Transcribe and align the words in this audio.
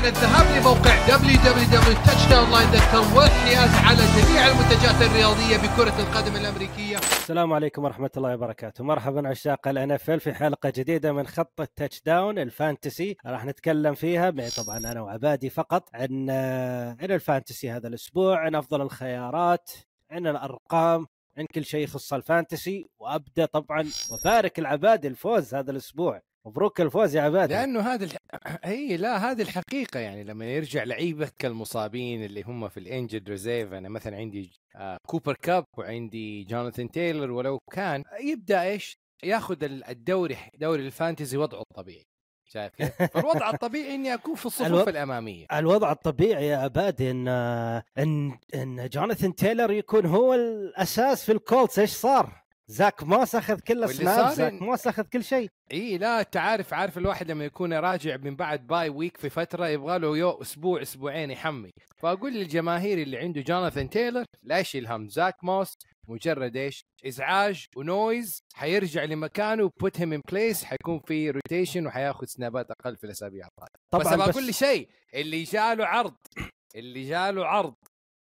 عن 0.00 0.06
الذهاب 0.06 0.60
لموقع 0.60 1.06
www.touchdownline.com 1.06 3.16
والحيازة 3.16 3.74
على 3.74 4.02
جميع 4.16 4.48
المنتجات 4.48 5.02
الرياضية 5.02 5.56
بكرة 5.56 6.00
القدم 6.00 6.36
الأمريكية. 6.36 6.96
السلام 6.96 7.52
عليكم 7.52 7.84
ورحمة 7.84 8.10
الله 8.16 8.34
وبركاته، 8.34 8.84
مرحبا 8.84 9.28
عشاق 9.28 9.68
ال 9.68 9.90
NFL 9.90 10.10
في 10.10 10.32
حلقة 10.32 10.72
جديدة 10.76 11.12
من 11.12 11.26
خط 11.26 11.60
ال 11.60 12.02
touchdown 12.02 12.38
ال 12.38 12.47
fantasy، 12.47 13.16
راح 13.26 13.44
نتكلم 13.44 13.94
فيها 13.94 14.30
طبعا 14.30 14.78
أنا 14.78 15.00
وعبادي 15.00 15.50
فقط 15.50 15.88
عن 15.94 16.26
آه، 16.30 16.96
عن 17.00 17.10
ال 17.10 17.17
fantasy 17.17 17.70
هذا 17.70 17.88
الأسبوع، 17.88 18.38
عن 18.38 18.54
أفضل 18.54 18.82
الخيارات، 18.82 19.70
عن 20.10 20.26
الأرقام، 20.26 21.06
عن 21.38 21.46
كل 21.54 21.64
شيء 21.64 21.84
يخص 21.84 22.12
ال 22.12 22.20
fantasy، 22.20 22.86
وأبدأ 22.98 23.46
طبعا 23.46 23.84
وأبارك 24.10 24.58
لعبادي 24.58 25.08
الفوز 25.08 25.54
هذا 25.54 25.70
الأسبوع، 25.70 26.22
مبروك 26.46 26.80
الفوز 26.80 27.16
يا 27.16 27.22
عبادي. 27.22 27.54
لأنه 27.54 27.80
هذا 27.80 28.04
الح... 28.04 28.16
إي 28.64 28.96
لا 28.96 29.30
هذه 29.30 29.42
الحقيقة 29.42 30.00
يعني 30.00 30.24
لما 30.24 30.44
يرجع 30.44 30.82
لعيبة 30.84 31.30
كالمصابين 31.38 32.24
اللي 32.24 32.42
هم 32.42 32.68
في 32.68 32.80
ال 32.80 32.85
injured 32.85 33.22
reserve 33.28 33.72
أنا 33.72 33.88
مثلا 33.88 34.16
عندي 34.16 34.50
آه 34.76 34.96
كوبر 35.06 35.34
كاب 35.42 35.64
وعندي 35.78 36.44
جوناثان 36.44 36.90
تايلر 36.90 37.30
ولو 37.30 37.58
كان 37.72 38.02
يبدأ 38.20 38.62
إيش 38.62 38.94
ياخذ 39.24 39.64
ال- 39.64 39.84
الدوري 39.84 40.36
دوري 40.58 40.86
ال 40.86 40.92
fantasy 40.92 41.36
وضعه 41.36 41.60
الطبيعي 41.70 42.02
شايف 42.52 42.72
كيف؟ 42.74 43.02
فالوضع 43.14 43.50
الطبيعي 43.50 43.94
إني 43.94 44.14
أكون 44.14 44.34
في 44.34 44.46
الصفوف 44.46 44.66
الوضع- 44.66 44.88
الأمامية 44.90 45.46
الوضع 45.52 45.92
الطبيعي 45.92 46.46
يا 46.46 46.56
عبادي 46.56 47.10
إن 47.10 47.28
إن 47.98 48.38
إن 48.54 48.88
جوناثان 48.88 49.34
تايلر 49.34 49.70
يكون 49.72 50.06
هو 50.06 50.34
الأساس 50.34 51.24
في 51.24 51.32
الكولتس 51.32 51.78
إيش 51.78 51.90
صار؟ 51.90 52.40
زاك 52.70 53.02
موس 53.02 53.34
اخذ 53.34 53.60
كل 53.60 53.84
ال 53.84 53.94
snap 53.94 54.32
زاك 54.34 54.52
إن- 54.52 54.62
موس 54.62 54.86
اخذ 54.86 55.02
كل 55.02 55.24
شيء. 55.24 55.48
إي 55.72 55.98
لا 55.98 56.20
انت 56.20 56.36
عارف 56.36 56.74
عارف 56.74 56.98
الواحد 56.98 57.30
لما 57.30 57.44
يكون 57.44 57.72
راجع 57.72 58.16
من 58.16 58.36
بعد 58.36 58.66
bye 58.66 58.88
week 58.88 59.16
في 59.16 59.30
فترة 59.30 59.68
يبغى 59.68 59.98
له 59.98 60.16
يو 60.16 60.30
أسبوع 60.30 60.82
أسبوعين 60.82 61.30
يحمي. 61.30 61.70
فأقول 61.96 62.32
للجماهير 62.32 62.98
اللي 63.02 63.18
عنده 63.18 63.40
جوناثان 63.40 63.90
تايلر 63.90 64.24
لا 64.42 64.58
يشيل 64.58 64.86
هم. 64.86 65.08
زاك 65.08 65.44
موس 65.44 65.74
مجرد 66.08 66.56
إيش؟ 66.56 66.84
إزعاج 67.06 67.66
و 67.76 67.87
noise 67.87 68.42
حيرجع 68.54 69.04
لمكانه 69.04 69.70
put 69.80 70.00
him 70.00 70.12
in 70.12 70.20
place 70.32 70.64
حيكون 70.64 71.00
في 71.06 71.30
rotation 71.30 71.86
وحياخذ 71.86 72.26
snap 72.26 72.58
ات 72.58 72.66
أقل 72.70 72.96
في 72.96 73.04
الأسابيع 73.04 73.46
القادمه 73.46 73.78
بس 74.10 74.14
طبعا 74.14 74.28
بس, 74.28 74.34
أقول 74.34 74.46
لي 74.46 74.52
شيء 74.52 74.88
اللي 75.14 75.42
جاله 75.42 75.86
عرض 75.86 76.14
اللي 76.74 77.08
جاله 77.08 77.46
عرض 77.46 77.74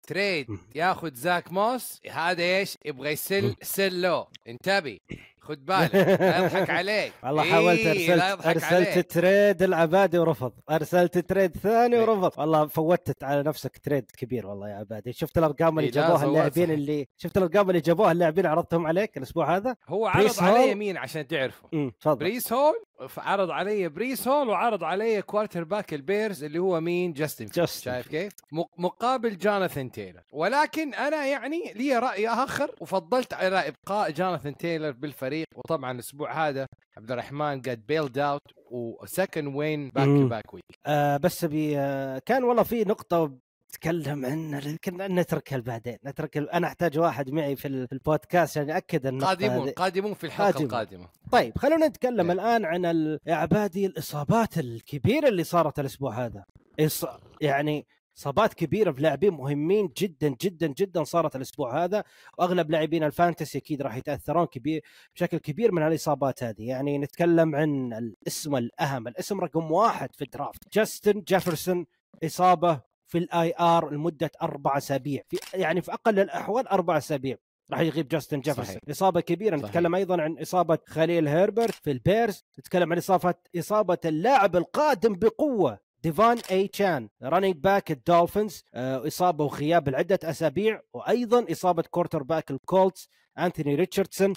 trade 0.06 0.46
ياخذ 0.74 1.14
زاك 1.14 1.52
موس؟ 1.52 2.00
هذا 2.10 2.42
إيش؟ 2.42 2.78
يبغى 2.84 3.10
ي 3.10 3.19
sell 3.19 3.56
low 3.62 4.26
انتبه. 4.48 4.98
خد 5.40 5.64
بالك. 5.64 5.94
لا 5.94 6.38
يضحك 6.38 6.70
عليك. 6.80 7.12
والله 7.24 7.42
حاولت 7.42 7.78
إيه، 7.78 8.14
ارسلت 8.14 8.64
عليك. 8.64 9.10
trade 9.12 9.62
العبادي 9.62 10.18
ورفض. 10.18 10.52
أرسلت 10.70 11.18
trade 11.18 11.56
ثاني 11.56 11.96
إيه. 11.96 12.02
ورفض. 12.02 12.38
والله 12.38 12.66
فوتت 12.66 13.24
على 13.24 13.42
نفسك 13.42 13.78
trade 13.78 14.04
كبير 14.16 14.46
والله 14.46 14.68
يا 14.68 14.74
عبادي. 14.74 15.12
شفت 15.12 15.38
الأرقام 15.38 15.78
اللي 15.78 15.88
إيه، 15.88 15.94
جابوها 15.94 16.24
اللاعبين. 16.24 16.70
اللي 16.70 17.08
شفت 17.16 17.36
الأرقام 17.36 17.70
اللي 17.70 17.80
جابوها 17.80 18.12
اللاعبين 18.12 18.46
عرضتهم 18.46 18.86
عليك 18.86 19.16
الأسبوع 19.16 19.56
هذا؟ 19.56 19.76
هو 19.88 20.06
عرض 20.06 20.40
علي 20.40 20.70
هول. 20.70 20.74
مين 20.74 20.96
عشان 20.96 21.26
امم 21.74 21.90
تفضل. 22.00 22.16
بريس 22.18 22.52
هول؟ 22.52 22.74
عرض 23.16 23.50
علي 23.50 23.88
بريس 23.88 24.28
هول 24.28 24.48
وعرض 24.48 24.84
علي 24.84 25.22
quarterback 25.22 25.94
البيرز 25.94 26.44
اللي 26.44 26.58
هو 26.58 26.80
مين 26.80 27.12
جاستن. 27.12 27.46
جاستن. 27.46 27.90
شايف 27.90 28.08
كيف 28.08 28.32
مق- 28.52 28.70
مقابل 28.78 29.38
جوناثان 29.38 29.90
تايلر 29.90 30.22
ولكن 30.32 30.94
أنا 30.94 31.26
يعني 31.26 31.72
لي 31.74 31.98
رأي 31.98 32.28
آخر 32.28 32.74
وفضلت 32.80 33.34
على 33.34 33.68
إبقاء 33.68 34.10
جوناثان 34.10 34.56
تايلر 34.56 34.90
بالفريق 34.90 35.46
وطبعا 35.56 35.92
الأسبوع 35.92 36.48
هذا 36.48 36.66
عبد 36.96 37.10
الرحمن 37.12 37.62
قد 37.62 37.86
بيلد 37.86 38.18
اوت 38.18 38.40
وسكند 38.70 39.54
وين 39.56 39.88
باك. 39.88 40.04
تو 40.06 40.28
باك 40.28 40.54
ويك 40.54 40.62
آه 40.86 41.16
بس 41.16 41.44
ابي 41.44 41.78
آه 41.78 42.18
كان 42.26 42.44
والله 42.44 42.62
في 42.62 42.84
نقطة 42.84 43.32
تكلم 43.72 44.26
عنها 44.26 44.60
لكن 44.60 44.96
نتركها 44.96 45.58
بعدين 45.58 45.96
نترك 46.06 46.36
أنا 46.36 46.66
أحتاج 46.66 46.98
واحد 46.98 47.30
معي 47.30 47.56
في 47.56 47.68
ال- 47.68 47.86
في 47.88 47.92
البودكاست 47.92 48.58
عشان 48.58 48.68
ياكد 48.68 49.06
النقطة 49.06 49.26
قادمون 49.26 49.66
هذه. 49.68 49.72
قادمون 49.72 50.14
في 50.14 50.24
الحلقة 50.24 50.46
قادمون. 50.46 50.66
القادمة 50.70 51.08
طيب 51.32 51.58
خلونا 51.58 51.86
نتكلم 51.88 52.26
إيه. 52.26 52.32
الآن 52.32 52.64
عن 52.64 52.84
يا 53.26 53.34
عبادي 53.34 53.86
الإصابات 53.86 54.58
الكبيرة 54.58 55.28
اللي 55.28 55.44
صارت 55.44 55.78
الأسبوع 55.80 56.26
هذا 56.26 56.44
إص... 56.80 57.06
يعني 57.40 57.86
إصابات 58.18 58.54
كبيرة 58.54 58.92
في 58.92 59.00
لاعبين 59.02 59.32
مهمين 59.32 59.88
جدا 59.98 60.36
جدا 60.42 60.66
جدا 60.66 61.04
صارت 61.04 61.36
الأسبوع 61.36 61.84
هذا 61.84 62.04
وأغلب 62.38 62.70
لاعبين 62.70 63.04
ال 63.04 63.11
fantasy 63.11 63.58
أكيد 63.58 63.82
راح 63.82 63.96
يتأثرون 63.96 64.46
كبير 64.46 64.82
بشكل 65.14 65.38
كبير 65.38 65.72
من 65.72 65.82
الإصابات 65.86 66.42
هذه 66.42 66.62
يعني 66.68 66.98
نتكلم 66.98 67.54
عن 67.56 67.92
الاسم 67.92 68.56
الأهم 68.56 69.08
الاسم 69.08 69.40
رقم 69.40 69.72
واحد 69.72 70.14
في 70.14 70.24
ال 70.24 70.32
draft 70.32 70.74
جاستن 70.74 71.20
جيفرسون 71.20 71.86
إصابة 72.24 72.91
في 73.12 73.18
ال 73.18 73.54
IR 73.60 73.90
لمدة 73.90 74.30
أربع 74.42 74.76
أسابيع. 74.76 75.22
يعني 75.54 75.82
في 75.82 75.92
أقل 75.92 76.18
الأحوال 76.18 76.68
أربع 76.68 76.96
أسابيع 76.96 77.36
راح 77.72 77.80
يغيب 77.80 78.08
جاستن 78.08 78.40
جيفرسون. 78.40 78.64
صحيح. 78.64 78.80
إصابة 78.90 79.20
كبيرة. 79.20 79.56
صحيح. 79.56 79.68
نتكلم 79.68 79.94
أيضا 79.94 80.22
عن 80.22 80.38
إصابة 80.38 80.78
خليل 80.86 81.28
هيربرت 81.28 81.74
في 81.74 81.90
البيرز. 81.90 82.44
نتكلم 82.58 82.92
عن 82.92 82.98
إصابة 82.98 83.34
إصابة 83.58 83.98
اللاعب 84.04 84.56
القادم 84.56 85.14
بقوة 85.14 85.78
ديفان 86.02 86.38
اي 86.50 86.68
تشان 86.68 87.08
running 87.22 87.56
back 87.56 87.90
الدولفينز. 87.90 88.64
آه، 88.74 89.06
إصابة 89.06 89.44
وغياب 89.44 89.88
لعدة 89.88 90.18
أسابيع. 90.24 90.80
وأيضا 90.92 91.46
إصابة 91.52 91.82
quarterback 91.90 92.50
الكولتس 92.50 93.08
انثوني 93.38 93.74
ريتشاردسون. 93.74 94.32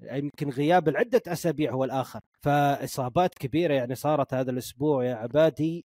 يمكن 0.00 0.50
غياب 0.50 0.88
لعدة 0.88 1.22
أسابيع 1.28 1.72
هو 1.72 1.84
الآخر. 1.84 2.20
فإصابات 2.40 3.34
كبيرة 3.34 3.74
يعني 3.74 3.94
صارت 3.94 4.34
هذا 4.34 4.50
الأسبوع 4.50 5.04
يا 5.04 5.14
عبادي. 5.14 5.91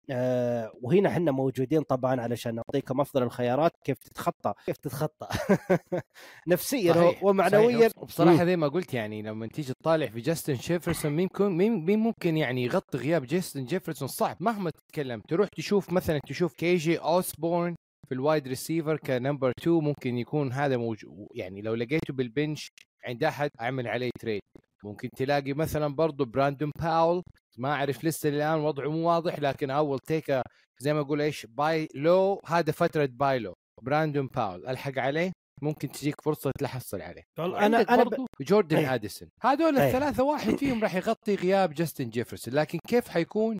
وهنا 0.82 1.10
إحنا 1.10 1.32
موجودين 1.32 1.82
طبعا 1.82 2.22
علشان 2.22 2.56
نعطيكم 2.56 3.02
افضل 3.02 3.24
الخيارات 3.24 3.72
كيف 3.86 3.98
تتخطى. 3.98 4.54
كيف 4.66 4.78
تتخطى. 4.78 5.28
نفسيا 6.48 6.94
صحيح، 6.94 7.24
ومعنويا. 7.24 7.78
صحيح. 7.78 7.92
وبصراحه 7.98 8.46
زي 8.46 8.56
ما 8.58 8.68
قلت 8.68 8.94
يعني 8.94 9.22
لما 9.22 9.48
تيجي 9.48 9.74
تطالع 9.74 10.08
في 10.08 10.22
جاستن 10.22 10.54
جيفرسون 10.54 11.12
مين 11.12 11.30
مين 11.40 11.86
مين 11.86 12.00
ممكن 12.00 12.38
يعني 12.38 12.64
يغطي 12.64 12.98
غياب 12.98 13.26
جاستن 13.26 13.66
جيفرسون؟ 13.66 14.08
صعب 14.08 14.38
مهما 14.40 14.70
تتكلم. 14.70 15.22
تروح 15.30 15.48
تشوف 15.58 15.94
مثلا 15.94 16.20
تشوف 16.28 16.54
كي 16.54 16.76
جي 16.76 16.98
أوسبورن 16.98 17.76
في 18.10 18.14
ال 18.16 18.22
wide 18.22 18.48
receiver 18.48 18.98
ك 18.98 19.06
number 19.06 19.52
2 19.60 19.76
ممكن 19.84 20.18
يكون 20.18 20.52
هذا 20.54 20.78
موجود 20.78 21.28
يعني 21.36 21.62
لو 21.62 21.74
لقيته 21.76 22.14
بال 22.14 22.30
bench 22.30 22.70
عند 23.06 23.24
أحد 23.24 23.50
اعمل 23.62 23.88
عليه 23.88 24.10
trade. 24.20 24.42
ممكن 24.84 25.10
تلاقي 25.18 25.54
مثلا 25.54 25.96
برضه 25.96 26.26
براندون 26.26 26.72
باول 26.82 27.24
ما 27.58 27.74
أعرف 27.74 28.06
لسه 28.06 28.30
الان 28.30 28.60
وضعه 28.60 28.88
مو 28.88 29.08
واضح 29.08 29.40
لكن 29.40 29.70
أول 29.70 30.00
تيك 30.00 30.42
زي 30.80 30.94
ما 30.94 31.00
أقول 31.00 31.22
إيش 31.22 31.46
bye 31.46 31.88
لو 31.96 32.42
هذا 32.46 32.72
فترة 32.72 33.10
bye 33.12 33.40
لو 33.40 33.54
براندون 33.82 34.28
باول 34.28 34.68
ألحق 34.68 34.98
عليه 34.98 35.32
ممكن 35.62 35.92
تجيك 35.92 36.22
فرصة 36.22 36.52
تحصل 36.60 37.02
عليه 37.02 37.24
والله 37.40 37.66
أنا 37.66 37.82
أنا 37.82 38.04
برضو 38.04 38.26
جوردن 38.42 38.78
أي. 38.78 38.96
أديسون 38.96 39.30
هذول 39.42 39.78
أي. 39.78 39.88
الثلاثة 39.88 40.24
واحد 40.24 40.56
فيهم 40.56 40.84
راح 40.84 40.96
يغطي 40.96 41.36
غياب 41.36 41.74
جاستن 41.74 42.10
جيفرسون 42.10 42.54
لكن 42.54 42.80
كيف 42.88 43.10
حيكون 43.10 43.58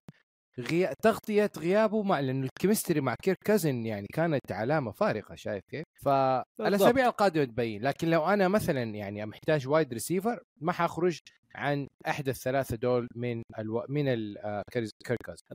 غياب 0.60 0.94
تغطية 1.04 1.52
غيابه 1.58 2.04
مع 2.04 2.20
لأنه 2.20 2.46
ال 2.46 2.51
chemistry 2.51 3.02
مع 3.02 3.16
كيرك 3.24 3.36
كازنز 3.46 3.86
يعني 3.86 4.08
كانت 4.14 4.52
علامة 4.52 4.92
فارقة 4.92 5.36
شايف 5.36 5.64
كيف؟ 5.70 5.84
فالاسابيع 6.04 7.06
القادمه 7.08 7.44
تبين 7.44 7.82
لكن 7.82 8.10
لو 8.10 8.26
أنا 8.26 8.48
مثلا 8.48 8.84
يعني 8.84 9.26
محتاج 9.26 9.68
wide 9.68 9.94
receiver 9.94 10.44
ما 10.62 10.72
حخرج 10.72 11.20
عن 11.56 11.88
إحدى 12.08 12.32
الثلاثة 12.32 12.76
دول 12.76 13.08
من 13.16 13.42
ألو... 13.60 13.86
من 13.90 14.08
ال- 14.08 14.38
آه، 14.38 14.64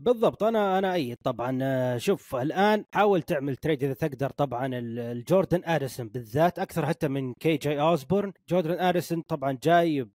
بالضبط. 0.01 0.43
أنا 0.43 0.79
أنا 0.79 0.95
أيد 0.95 1.17
طبعا. 1.25 1.59
آه، 1.63 1.97
شوف 1.99 2.35
الآن 2.37 2.85
حاول 2.95 3.23
تعمل 3.23 3.57
trade 3.57 3.85
إذا 3.85 3.95
تقدر. 3.95 4.31
طبعا 4.31 4.67
ال- 4.67 4.99
الجوردن 4.99 5.63
اديسون 5.65 6.09
بالذات 6.09 6.59
أكثر 6.59 6.87
حتى 6.87 7.09
من 7.09 7.35
كي 7.41 7.57
جي 7.57 7.81
اوزبورن 7.81 8.33
جوردن 8.49 8.71
اديسون 8.81 9.21
طبعا 9.23 9.59
جاي 9.63 10.07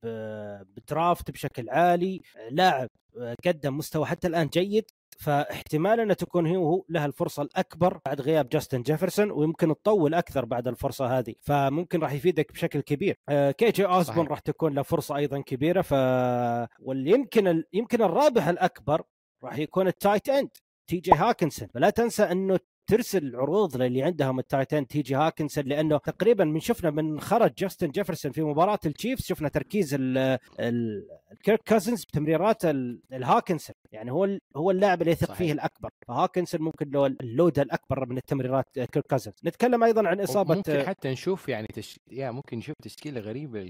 ب 0.78 0.87
draft 0.87 1.32
بشكل 1.32 1.70
عالي. 1.70 2.22
لاعب 2.52 2.90
آه، 3.20 3.36
قدم 3.46 3.78
مستوى 3.78 4.06
حتى 4.06 4.28
الآن 4.28 4.48
جيد. 4.48 4.86
فاحتمال 5.20 6.00
انه 6.00 6.14
تكون 6.14 6.46
هي 6.46 6.58
وهو 6.58 6.84
له 6.90 7.06
الفرصة 7.06 7.44
الأكبر 7.44 8.00
بعد 8.06 8.22
غياب 8.22 8.50
جاستن 8.50 8.82
جيفرسون 8.82 9.32
ويمكن 9.32 9.68
تطول 9.68 10.14
أكثر 10.14 10.46
بعد 10.46 10.68
الفرصة 10.68 11.20
هذه 11.20 11.36
فممكن 11.42 12.00
راح 12.00 12.12
يفيدك 12.14 12.52
بشكل 12.52 12.82
كبير 12.82 13.18
آه، 13.30 13.52
كي 13.52 13.72
جي 13.72 13.86
أوزبون. 13.86 14.28
راح 14.28 14.40
تكون 14.40 14.74
له 14.74 14.82
فرصة 14.82 15.16
أيضا 15.16 15.42
كبيرة 15.42 15.82
ف 15.82 15.94
واليمكن 16.80 17.48
ال- 17.48 17.66
يمكن 17.74 18.02
الرابح 18.02 18.48
الأكبر 18.48 19.02
راح 19.44 19.58
يكون 19.58 19.88
ال 19.88 19.95
tight 19.95 20.30
end 20.30 20.50
تي 20.90 20.98
جي 20.98 21.12
هاكنسون 21.12 21.68
فلا 21.74 21.90
تنسى 21.90 22.24
أنه 22.24 22.60
ترسل 22.88 23.36
عروض 23.36 23.78
للي 23.78 24.04
عندهم 24.04 24.40
ال 24.40 24.45
tight 24.45 24.72
end 24.72 24.88
تي 24.88 25.02
جي 25.02 25.16
هاكنسون 25.16 25.64
لأنه 25.64 25.98
تقريبا 25.98 26.44
من 26.46 26.60
شفنا 26.60 26.90
من 26.92 27.20
خرج 27.20 27.52
جاستن 27.58 27.88
جيفرسون 27.88 28.32
في 28.32 28.42
مباراة 28.42 28.80
التشيفز 28.86 29.24
شفنا 29.26 29.50
تركيز 29.50 29.94
ال 29.94 30.18
ال 30.60 31.08
كيرك 31.44 31.62
كازنز 31.66 32.04
بتمريرات 32.04 32.66
ال- 32.66 33.00
الهاكنسون 33.14 33.76
يعني 33.92 34.12
هو 34.12 34.40
هو 34.56 34.72
اللاعب 34.72 35.02
اللي 35.02 35.12
يثق. 35.12 35.34
فيه 35.34 35.52
الأكبر. 35.52 35.90
فهاكنسون 36.08 36.62
ممكن 36.62 36.90
له 36.90 37.06
ال 37.06 37.17
load 37.17 37.60
الأكبر 37.60 38.06
من 38.06 38.18
التمريرات 38.18 38.66
آه، 38.78 38.86
كيرك 38.86 39.06
كازنز 39.10 39.34
نتكلم 39.46 39.84
أيضا 39.84 40.08
عن 40.08 40.20
إصابة 40.22 40.56
ممكن 40.56 40.84
حتى 40.84 41.10
نشوف 41.12 41.50
يعني 41.50 41.68
تش... 41.74 42.00
يا 42.12 42.32
ممكن 42.32 42.58
نشوف 42.58 42.76
تشكيلة 42.84 43.22
غريبة 43.22 43.70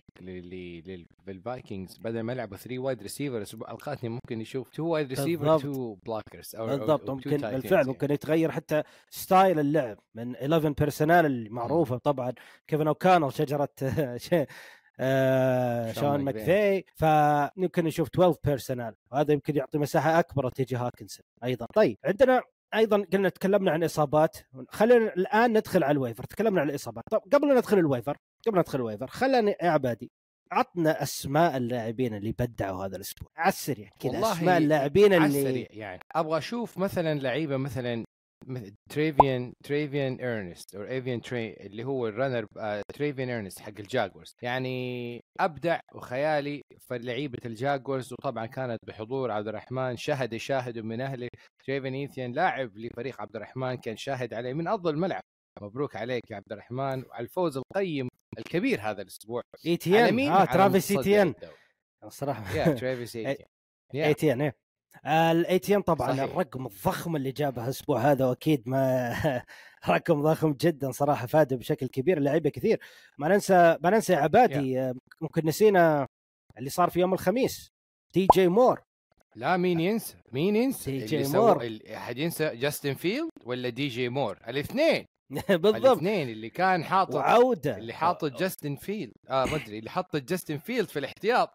للفايكنجز. 1.27 1.97
بدل 1.97 2.19
ما 2.21 2.33
يلعبوا 2.33 2.57
3 2.57 2.79
wide 2.79 3.01
receiver 3.01 3.37
الأسبوع 3.37 3.71
القادم 3.71 4.11
ممكن 4.11 4.37
نشوف 4.39 4.69
2 4.73 4.87
wide 4.89 5.09
receiver 5.09 5.43
بالضبط. 5.45 5.65
2 5.65 5.95
blockers 6.05 6.55
أو 6.55 6.65
بالضبط. 6.67 7.09
ممكن 7.09 7.37
بالفعل 7.37 7.83
ends 7.83 7.87
ممكن 7.87 8.11
يتغير 8.11 8.51
حتى 8.51 8.83
style 9.13 9.59
اللعب 9.59 9.97
من 10.15 10.35
11 10.35 10.69
personnel 10.69 11.25
المعروفه 11.25 11.97
طبعا 11.97 12.33
كيفن 12.67 12.87
اوكانل 12.87 13.33
شجرة 13.33 13.69
آه، 14.99 15.91
شون. 15.91 16.21
ماكفاي 16.21 16.85
فيمكن 16.95 17.85
نشوف 17.85 18.07
12 18.07 18.37
personnel 18.43 18.95
وهذا 19.11 19.33
يمكن 19.33 19.55
يعطي 19.55 19.77
مساحة 19.77 20.19
أكبر 20.19 20.49
تي 20.49 20.62
جي 20.62 20.75
هاكنسون 20.75 21.25
أيضا. 21.43 21.65
طيب 21.73 21.97
عندنا 22.05 22.41
أيضا 22.75 23.05
قلنا 23.13 23.29
تكلمنا 23.29 23.71
عن 23.71 23.83
اصابات 23.83 24.37
خلينا 24.69 25.13
الآن 25.13 25.57
ندخل 25.57 25.83
على 25.83 25.91
ال 25.91 25.96
waiver 25.96 26.23
تكلمنا 26.23 26.61
عن 26.61 26.69
الإصابات. 26.69 27.03
طب 27.11 27.21
قبل 27.33 27.47
لا 27.47 27.53
ندخل 27.53 27.77
ال 27.77 27.83
waiver 27.83 28.17
قبل 28.47 28.59
ندخل 28.59 28.79
ال 28.79 28.83
waiver 28.83 29.07
خلينا 29.07 29.55
يا 29.63 29.69
عبادي 29.69 30.11
عطنا 30.51 31.03
أسماء 31.03 31.57
اللاعبين 31.57 32.15
اللي 32.15 32.31
بدعوا 32.39 32.85
هذا 32.85 32.95
الأسبوع 32.95 33.29
على 33.37 33.49
السريع 33.49 33.89
كذا 33.99 34.31
أسماء 34.31 34.57
اللاعبين 34.57 35.13
على 35.13 35.25
اللي 35.25 35.39
السريع 35.39 35.67
يعني. 35.69 35.99
أبغى 36.15 36.37
أشوف 36.37 36.77
مثلا 36.77 37.19
لعيبة 37.19 37.57
مثلا 37.57 38.03
مثل 38.47 38.75
تريفيان 38.89 39.53
تريفيان 39.63 40.15
ايرنست 40.15 40.75
أو 40.75 40.83
ايفيان 40.83 41.21
تري 41.21 41.53
اللي 41.53 41.83
هو 41.83 42.07
الرنر 42.07 42.47
تريفيان 42.93 43.29
ايرنست 43.29 43.59
حق 43.59 43.73
الجاكورز 43.79 44.35
يعني 44.41 45.21
أبدع 45.39 45.79
وخيالي 45.95 46.61
في 46.79 46.97
لعيبة 46.97 47.37
الجاكورز 47.45 48.13
وطبعا 48.13 48.45
كانت 48.45 48.77
بحضور 48.87 49.31
عبد 49.31 49.47
الرحمن 49.47 49.97
شهد 49.97 50.35
شاهد 50.37 50.79
من 50.79 51.01
اهله 51.01 51.29
تريفيان 51.65 51.93
ايثيان 51.93 52.31
لاعب 52.31 52.77
لفريق 52.77 53.21
عبد 53.21 53.35
الرحمن 53.35 53.75
كان 53.75 53.97
شاهد 53.97 54.33
عليه 54.33 54.53
من 54.53 54.67
أفضل 54.67 54.93
الملعب 54.93 55.21
مبروك 55.61 55.95
عليك 55.95 56.31
يا 56.31 56.35
عبد 56.35 56.51
الرحمن 56.51 57.03
وعلى 57.05 57.23
الفوز 57.23 57.57
القيم 57.57 58.09
الكبير 58.39 58.81
هذا 58.81 59.01
الأسبوع. 59.01 59.41
على 59.55 59.71
ايتيان 59.71 60.13
مين؟ 60.13 60.31
آه 60.31 60.45
ترافيس 60.45 60.91
متصدر 60.91 60.99
ايتيان 60.99 61.27
الدوري. 61.27 61.57
الصراحة. 62.03 62.55
يا 62.55 62.73
ترافيس 62.75 63.15
ايتيان 63.17 63.47
يا. 63.93 64.07
ايتيان 64.07 64.51
إيه 65.05 65.11
آه، 65.11 65.31
الايتيان 65.31 65.81
طبعا 65.81 66.07
صحيح. 66.07 66.23
الرقم 66.23 66.65
الضخم 66.65 67.15
اللي 67.15 67.31
جابه 67.31 67.63
الأسبوع 67.63 67.99
هذا 68.11 68.25
وأكيد 68.25 68.69
ما 68.69 69.13
رقم 69.89 70.21
ضخم 70.21 70.53
جدا 70.53 70.91
صراحة 70.91 71.25
فاد 71.27 71.53
بشكل 71.53 71.87
كبير 71.87 72.19
لعيبة 72.19 72.49
كثير. 72.49 72.79
ما 73.17 73.27
ننسى 73.27 73.77
ما 73.83 73.89
ننسى 73.89 74.13
يا 74.13 74.17
عبادي 74.17 74.79
آه، 74.79 74.95
ممكن 75.21 75.47
نسينا 75.47 76.07
اللي 76.57 76.69
صار 76.69 76.89
في 76.89 76.99
يوم 76.99 77.13
الخميس. 77.13 77.71
دي 78.13 78.27
جي 78.35 78.47
مور. 78.47 78.81
لا 79.35 79.57
مين 79.57 79.79
ينسى؟ 79.79 80.15
مين 80.31 80.55
ينسى؟ 80.55 80.99
دي 80.99 81.05
جي 81.05 81.37
مور. 81.37 81.79
أحد 81.95 82.17
ينسى 82.17 82.55
جاستن 82.55 82.93
فيلد 82.93 83.29
ولا 83.45 83.69
دي 83.69 83.87
جي 83.87 84.09
مور؟ 84.09 84.37
الاثنين. 84.47 85.05
بالضبط. 85.49 85.85
الاثنين 85.85 86.29
اللي 86.29 86.49
كان 86.49 86.83
حاطط 86.83 87.15
وعودة. 87.15 87.77
اللي 87.77 87.93
حاطط 87.93 88.39
جاستن 88.39 88.75
فيلد. 88.75 89.13
آه 89.29 89.45
ما 89.45 89.55
أدري 89.55 89.79
اللي 89.79 89.89
حط 89.89 90.15
جاستن 90.15 90.57
فيلد 90.57 90.89
في 90.89 90.99
الاحتياط. 90.99 91.49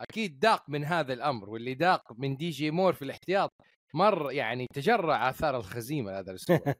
أكيد 0.00 0.38
ذاق 0.38 0.64
من 0.68 0.84
هذا 0.84 1.12
الأمر 1.12 1.50
واللي 1.50 1.74
ذاق 1.74 2.12
من 2.18 2.36
دي 2.36 2.50
جي 2.50 2.70
مور 2.70 2.92
في 2.92 3.02
الاحتياط 3.02 3.52
مر 3.94 4.32
يعني 4.32 4.66
تجرع 4.74 5.30
آثار 5.30 5.56
الهزيمة 5.56 6.18
هذا 6.18 6.30
الأسبوع. 6.30 6.60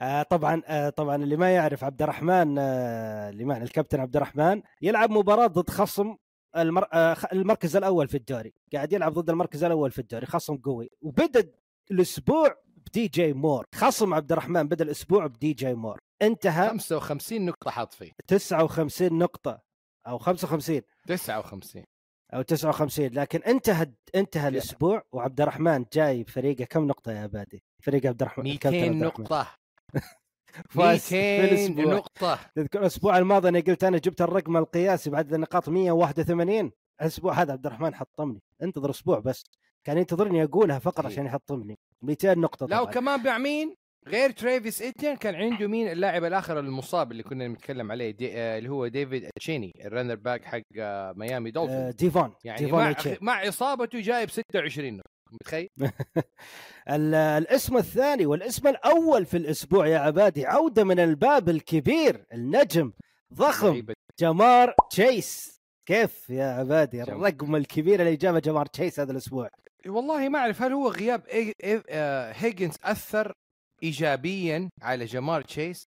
آه 0.00 0.22
طبعا 0.22 0.62
آه 0.66 0.88
طبعا 0.88 1.16
اللي 1.16 1.36
ما 1.36 1.54
يعرف 1.54 1.84
عبد 1.84 2.02
الرحمن 2.02 2.58
آه 2.58 3.30
اللي 3.30 3.44
معنا 3.44 3.64
الكابتن 3.64 4.00
عبد 4.00 4.16
الرحمن 4.16 4.62
يلعب 4.82 5.10
مباراة 5.10 5.46
ضد 5.46 5.70
خصم 5.70 6.16
المر... 6.56 6.86
المركز 7.32 7.76
الأول 7.76 8.08
في 8.08 8.16
الدوري. 8.16 8.54
قاعد 8.72 8.92
يلعب 8.92 9.12
ضد 9.12 9.30
المركز 9.30 9.64
الأول 9.64 9.90
في 9.90 9.98
الدوري 9.98 10.26
خصم 10.26 10.56
قوي. 10.56 10.90
وبدأ 11.00 11.52
الأسبوع 11.90 12.56
بدي 12.76 13.08
جي 13.08 13.32
مور. 13.32 13.64
خصم 13.74 14.14
عبد 14.14 14.32
الرحمن 14.32 14.68
بدأ 14.68 14.84
الأسبوع 14.84 15.26
بدي 15.26 15.52
جي 15.52 15.74
مور. 15.74 15.98
انتهى. 16.22 16.68
55 16.68 17.44
نقطة 17.46 17.70
حاط 17.70 17.92
فيه. 17.92 18.12
59 18.26 19.18
نقطة 19.18 19.60
أو 20.06 20.18
55 20.18 20.82
59 21.06 21.84
أو 22.34 22.42
59 22.42 23.06
لكن 23.06 23.42
انتهى 23.42 23.92
انتهى 24.14 24.48
الأسبوع 24.48 25.02
وعبد 25.12 25.40
الرحمن 25.40 25.84
جاي 25.92 26.22
بفريقه 26.22 26.64
كم 26.64 26.86
نقطة 26.86 27.12
يا 27.12 27.26
عبادي 27.26 27.64
فريق 27.82 28.06
عبد 28.06 28.22
الرحمن 28.22 28.44
200 28.44 28.54
الكابتن 28.54 28.88
عبد 28.88 29.02
الرحمن. 29.02 29.24
نقطة. 29.24 29.54
فاز 30.70 31.00
في 31.00 31.42
200 31.42 31.44
الأسبوع. 31.44 31.94
نقطة. 31.94 32.38
تذكر 32.54 32.80
الأسبوع 32.80 33.18
الماضي 33.18 33.48
أنا 33.48 33.60
قلت 33.60 33.84
أنا 33.84 33.98
جبت 33.98 34.22
الرقم 34.22 34.56
القياسي 34.56 35.10
بعد 35.10 35.34
النقاط 35.34 35.68
181 35.68 36.72
الأسبوع 37.00 37.32
هذا 37.32 37.52
عبد 37.52 37.66
الرحمن 37.66 37.94
حطمني. 37.94 38.42
انتظر 38.62 38.90
أسبوع 38.90 39.18
بس. 39.18 39.44
كان 39.84 39.98
ينتظرني 39.98 40.44
أقولها 40.44 40.78
فقط 40.78 41.00
إيه. 41.00 41.06
عشان 41.12 41.26
يحطمني. 41.26 41.78
200 42.02 42.34
نقطة 42.34 42.66
لا 42.66 42.80
وكمان 42.80 43.22
مع 43.24 43.38
مين؟ 43.38 43.76
غير 44.08 44.30
تريفيس 44.30 44.82
ايتيان 44.82 45.16
كان 45.16 45.34
عنده 45.34 45.66
مين 45.66 45.88
اللاعب 45.88 46.24
الآخر 46.24 46.58
المصاب 46.58 47.12
اللي 47.12 47.22
كنا 47.22 47.48
نتكلم 47.48 47.92
عليه؟ 47.92 48.10
دي 48.10 48.32
آه 48.38 48.58
اللي 48.58 48.68
هو 48.70 48.86
ديفون 48.86 49.28
إيتشين 49.40 49.72
ال 49.84 49.88
runner 49.88 50.14
back 50.14 50.44
حق 50.44 50.60
آه 50.78 51.12
ميامي 51.16 51.48
آه 51.48 51.52
دولفين 51.52 51.90
ديفون 51.90 52.34
يعني 52.44 52.58
ديفون 52.64 52.80
مع, 52.80 52.88
إيتشي. 52.88 53.16
مع 53.20 53.48
إصابته 53.48 54.00
جايب 54.00 54.30
26 54.30 54.92
نقطة 54.96 55.10
متخيل؟ 55.32 55.68
ال- 56.90 57.14
الاسم 57.14 57.76
الثاني 57.76 58.26
والاسم 58.26 58.68
الأول 58.68 59.26
في 59.26 59.36
الأسبوع 59.36 59.86
يا 59.86 59.98
عبادي 59.98 60.46
عودة 60.46 60.84
من 60.84 61.00
الباب 61.00 61.48
الكبير 61.48 62.24
النجم 62.32 62.92
ضخم 63.34 63.86
جمار 64.20 64.74
تشيس. 64.90 65.54
كيف 65.88 66.30
يا 66.30 66.44
عبادي؟ 66.44 67.02
الرقم 67.02 67.56
الكبير 67.56 68.00
اللي 68.00 68.16
جابه 68.16 68.38
جمار 68.38 68.66
تشيس 68.66 69.00
هذا 69.00 69.12
الأسبوع. 69.12 69.48
والله 69.86 70.28
ما 70.28 70.38
أعرف 70.38 70.62
هل 70.62 70.72
هو 70.72 70.88
غياب 70.88 71.22
هيجنز 72.34 72.74
أثر 72.84 73.32
ايجابيا 73.82 74.68
على 74.82 75.04
جمار 75.04 75.42
تشيس 75.42 75.84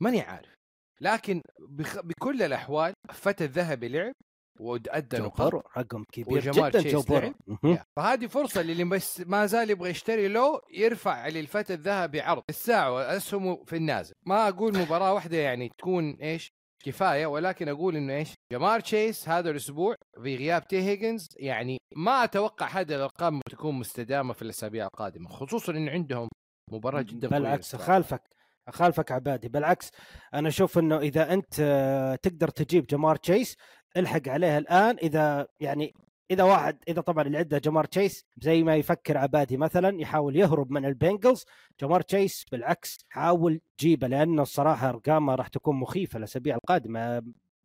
ماني 0.00 0.20
عارف. 0.20 0.54
لكن 1.00 1.42
بخ... 1.68 2.00
بكل 2.00 2.42
الأحوال 2.42 2.92
فتى 3.12 3.44
الذهبي 3.44 3.88
لعب 3.88 4.12
وأدى 4.60 5.18
نقاط 5.18 5.54
رقم 5.78 6.04
كبير 6.12 6.52
جدا 6.52 6.70
تشيس 6.70 6.92
جو 6.92 7.02
بورو 7.02 7.20
لعب. 7.20 7.34
مهم. 7.46 7.78
فهذه 7.96 8.26
فرصة 8.26 8.62
للي 8.62 8.84
بس 8.84 9.20
ما 9.20 9.46
زال 9.46 9.70
يبغى 9.70 9.90
يشتري 9.90 10.28
له 10.28 10.60
يرفع 10.72 11.28
للفتى 11.28 11.74
الذهبي 11.74 12.20
عرض. 12.20 12.42
الساعة 12.48 12.92
وأسهمه 12.92 13.64
في 13.64 13.76
النازل. 13.76 14.14
ما 14.26 14.48
أقول 14.48 14.78
مباراة 14.78 15.14
واحدة 15.14 15.36
يعني 15.36 15.70
تكون 15.78 16.10
إيش 16.10 16.48
كفاية 16.84 17.26
ولكن 17.26 17.68
أقول 17.68 17.96
إنه 17.96 18.14
إيش 18.14 18.34
جمار 18.52 18.80
تشيس 18.80 19.28
هذا 19.28 19.50
الأسبوع 19.50 19.94
في 20.22 20.36
غياب 20.36 20.66
تي 20.68 20.82
هيجنز 20.82 21.28
يعني 21.36 21.78
ما 21.96 22.24
أتوقع 22.24 22.66
هذه 22.66 22.94
الأرقام 22.94 23.40
تكون 23.50 23.74
مستدامة 23.74 24.32
في 24.32 24.42
الأسابيع 24.42 24.84
القادمة 24.86 25.28
خصوصا 25.28 25.72
إنه 25.72 25.90
عندهم 25.90 26.28
مباراة 26.72 27.02
جدا 27.02 27.28
بالعكس. 27.28 27.74
اخالفك 27.74 28.22
اخالفك 28.68 29.12
عبادي. 29.12 29.48
بالعكس 29.48 29.90
أنا 30.34 30.48
أشوف 30.48 30.78
إنه 30.78 30.98
إذا 30.98 31.32
أنت 31.32 31.54
آه، 31.60 32.14
تقدر 32.14 32.48
تجيب 32.48 32.86
جمار 32.86 33.16
تشيس 33.16 33.56
الحق 33.96 34.28
عليها 34.28 34.58
الآن. 34.58 34.96
إذا 35.02 35.46
يعني 35.60 35.94
إذا 36.30 36.42
واحد 36.42 36.78
إذا 36.88 37.00
طبعا 37.00 37.24
اللي 37.24 37.38
عنده 37.38 37.58
جمار 37.58 37.84
تشيس 37.84 38.24
زي 38.38 38.62
ما 38.62 38.76
يفكر 38.76 39.18
عبادي 39.18 39.56
مثلا 39.56 40.00
يحاول 40.00 40.36
يهرب 40.36 40.70
من 40.70 40.84
البنجلز 40.84 41.44
جمار 41.80 42.00
تشيس 42.00 42.44
بالعكس 42.52 42.98
حاول 43.08 43.60
جيبه 43.80 44.06
لأنه 44.06 44.42
الصراحة 44.42 44.88
أرقامه 44.88 45.34
راح 45.34 45.48
تكون 45.48 45.76
مخيفة 45.76 46.16
الأسابيع 46.16 46.54
القادمة. 46.56 47.22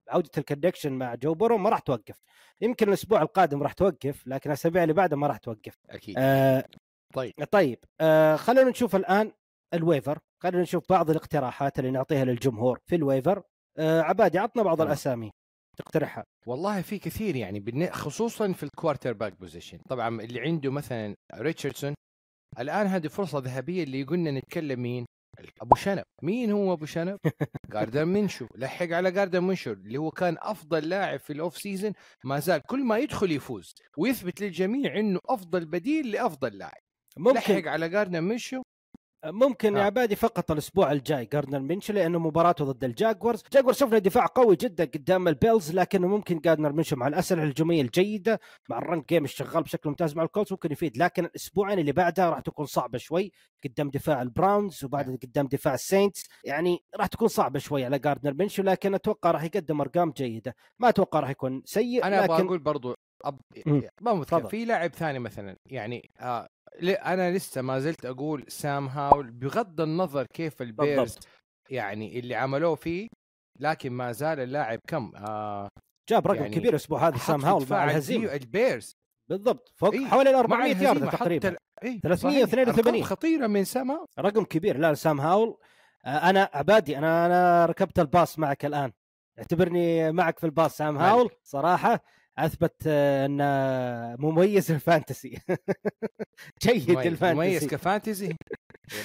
عودة 0.09 0.29
ال 0.37 0.42
connection 0.42 0.93
مع 0.93 1.15
جو 1.15 1.33
بورو 1.33 1.57
ما 1.57 1.69
راح 1.69 1.79
توقف. 1.79 2.21
يمكن 2.61 2.87
الأسبوع 2.87 3.21
القادم 3.21 3.63
راح 3.63 3.73
توقف 3.73 4.27
لكن 4.27 4.49
الأسابيع 4.49 4.83
اللي 4.83 4.93
بعدها 4.93 5.17
ما 5.17 5.27
راح 5.27 5.37
توقف. 5.37 5.77
أكيد. 5.89 6.15
آه 6.17 6.65
طيب. 7.13 7.33
طيب 7.51 7.77
آه 8.01 8.35
خلينا 8.35 8.69
نشوف 8.69 8.95
الآن 8.95 9.31
ال 9.73 9.79
waiver. 9.79 10.19
خلينا 10.43 10.61
نشوف 10.61 10.83
بعض 10.89 11.09
الاقتراحات 11.09 11.79
اللي 11.79 11.91
نعطيها 11.91 12.25
للجمهور 12.25 12.79
في 12.89 12.95
ال 12.95 13.01
waiver. 13.01 13.43
آه 13.77 14.01
عبادي 14.01 14.39
عطنا 14.39 14.63
بعض 14.63 14.77
تمام. 14.77 14.87
الأسامي 14.87 15.31
تقترحها. 15.77 16.23
والله 16.47 16.81
في 16.81 16.99
كثير 16.99 17.35
يعني 17.35 17.59
بالن- 17.59 17.91
خصوصا 17.91 18.51
في 18.53 18.63
ال 18.63 19.13
quarterback 19.13 19.39
position 19.39 19.77
طبعا 19.89 20.21
اللي 20.21 20.39
عنده 20.41 20.71
مثلا 20.71 21.15
ريتشاردسون 21.35 21.93
الآن 22.59 22.87
هذه 22.87 23.07
فرصة 23.07 23.39
ذهبية 23.39 23.83
اللي 23.83 24.03
قلنا 24.03 24.31
نتكلم 24.31 24.81
مين؟ 24.81 25.05
أبو 25.61 25.75
شنب. 25.75 26.03
مين 26.23 26.51
هو 26.51 26.73
أبو 26.73 26.85
شنب؟ 26.85 27.17
جاردن 27.73 28.07
منشو 28.07 28.47
لحق 28.55 28.89
على 28.91 29.11
جاردن 29.11 29.43
منشو 29.43 29.71
اللي 29.71 29.97
هو 29.97 30.11
كان 30.11 30.37
أفضل 30.39 30.89
لاعب 30.89 31.19
في 31.19 31.33
ال 31.33 31.39
off 31.39 31.57
season 31.57 31.93
ما 32.23 32.39
زال 32.39 32.61
كل 32.61 32.83
ما 32.83 32.97
يدخل 32.97 33.31
يفوز 33.31 33.75
ويثبت 33.97 34.41
للجميع 34.41 34.99
إنه 34.99 35.19
أفضل 35.25 35.65
بديل 35.65 36.11
لأفضل 36.11 36.57
لاعب. 36.57 36.81
ممكن 37.17 37.53
لحق 37.53 37.71
على 37.71 37.89
جاردن 37.89 38.23
منشو 38.23 38.61
ممكن 39.25 39.75
يا 39.75 39.81
آه. 39.81 39.83
عبادي 39.83 40.15
فقط 40.15 40.51
الأسبوع 40.51 40.91
الجاي 40.91 41.25
جاردنر 41.25 41.59
منشو 41.59 41.93
لأنه 41.93 42.19
مباراته 42.19 42.65
ضد 42.65 42.83
الجاكوارز، 42.83 43.43
جاكوارز 43.53 43.77
شفنا 43.77 43.97
دفاع 43.97 44.25
قوي 44.25 44.55
جدا 44.55 44.85
قدام 44.85 45.27
البيلز 45.27 45.71
لكنه 45.71 46.07
ممكن 46.07 46.39
جاردنر 46.39 46.71
منشو 46.71 46.95
مع 46.95 47.07
الأسلحة 47.07 47.43
الهجومية 47.43 47.81
الجيدة 47.81 48.39
مع 48.69 48.77
ال 48.77 48.84
run 48.84 49.03
game 49.09 49.23
الشغال 49.23 49.63
بشكل 49.63 49.89
ممتاز 49.89 50.15
مع 50.15 50.23
الكولتس 50.23 50.51
ممكن 50.51 50.71
يفيد. 50.71 50.97
لكن 50.97 51.25
الأسبوعين 51.25 51.79
اللي 51.79 51.91
بعدها 51.91 52.29
راح 52.29 52.39
تكون 52.39 52.65
صعبة 52.65 52.97
شوي 52.97 53.31
قدام 53.63 53.89
دفاع 53.89 54.21
البراونز 54.21 54.83
وبعد 54.83 55.19
قدام 55.23 55.47
دفاع 55.47 55.73
السينتس. 55.73 56.23
يعني 56.43 56.83
راح 56.95 57.07
تكون 57.07 57.27
صعبة 57.27 57.59
شوي 57.59 57.85
على 57.85 57.99
جاردنر 57.99 58.33
منشو 58.33 58.63
لكن 58.63 58.93
أتوقع 58.93 59.31
راح 59.31 59.43
يقدم 59.43 59.81
أرقام 59.81 60.11
جيدة. 60.11 60.55
ما 60.79 60.89
أتوقع 60.89 61.19
راح 61.19 61.29
يكون 61.29 61.61
سيء 61.65 62.03
أنا 62.03 62.25
أبغى 62.25 62.37
لكن 62.37 62.45
أقول 62.45 62.59
برضو 62.59 62.95
أب... 63.25 63.39
ما 64.01 64.13
متذكر 64.13 64.23
تفضل. 64.37 64.49
في 64.49 64.65
لاعب 64.65 64.93
ثاني 64.93 65.19
مثلا 65.19 65.55
يعني 65.65 66.09
آه 66.19 66.47
ل- 66.81 66.89
أنا 66.89 67.31
لسه 67.31 67.61
ما 67.61 67.79
زلت 67.79 68.05
أقول 68.05 68.45
سام 68.47 68.87
هاول 68.87 69.31
بغض 69.31 69.81
النظر 69.81 70.25
كيف 70.33 70.61
البيرز 70.61 71.13
بالضبط. 71.13 71.27
يعني 71.69 72.19
اللي 72.19 72.35
عملوه 72.35 72.75
فيه 72.75 73.07
لكن 73.59 73.91
ما 73.91 74.11
زال 74.11 74.39
اللاعب 74.39 74.79
كم 74.87 75.11
آه 75.15 75.67
جاب 76.09 76.27
رقم 76.27 76.41
يعني 76.43 76.55
كبير 76.55 76.69
الأسبوع 76.69 77.07
هذا 77.07 77.17
سام 77.17 77.45
هاول 77.45 77.65
مع 77.69 77.83
الهزيمة. 77.83 78.33
البيرز. 78.33 78.93
بالضبط 79.29 79.73
فوق 79.75 79.93
إيه، 79.93 80.05
حوالي 80.05 80.29
ال 80.29 80.33
مع 80.35 80.39
400 80.39 80.67
ياردة 80.67 80.81
الهزيمة 80.91 81.11
حط 81.11 81.17
تقريبا. 81.19 81.49
ال- 81.49 81.57
إيه، 81.83 81.99
382. 81.99 82.73
صحيح. 82.73 82.85
أرقام 82.87 83.03
خطيرة 83.03 83.47
من 83.47 83.63
سام 83.63 83.91
هاول 83.91 84.07
رقم 84.19 84.43
كبير. 84.43 84.77
لا 84.77 84.93
سام 84.93 85.21
هاول 85.21 85.57
آه، 86.05 86.09
أنا 86.29 86.49
عبادي 86.53 86.97
أنا 86.97 87.25
أنا 87.25 87.65
ركبت 87.65 87.99
الباص 87.99 88.39
معك 88.39 88.65
الآن. 88.65 88.91
اعتبرني 89.39 90.11
معك 90.11 90.39
في 90.39 90.45
الباص. 90.45 90.77
سام. 90.77 90.97
هاول 90.97 91.29
صراحة 91.43 92.03
أثبت 92.39 92.75
آه، 92.87 93.25
انه 93.25 94.15
مميز 94.29 94.71
ال 94.71 94.78
fantasy. 94.78 95.37
جيد 96.63 96.91
مميز, 96.91 97.23
مميز 97.23 97.63
الفانتسي 97.63 97.67
كفانتزي 97.67 98.35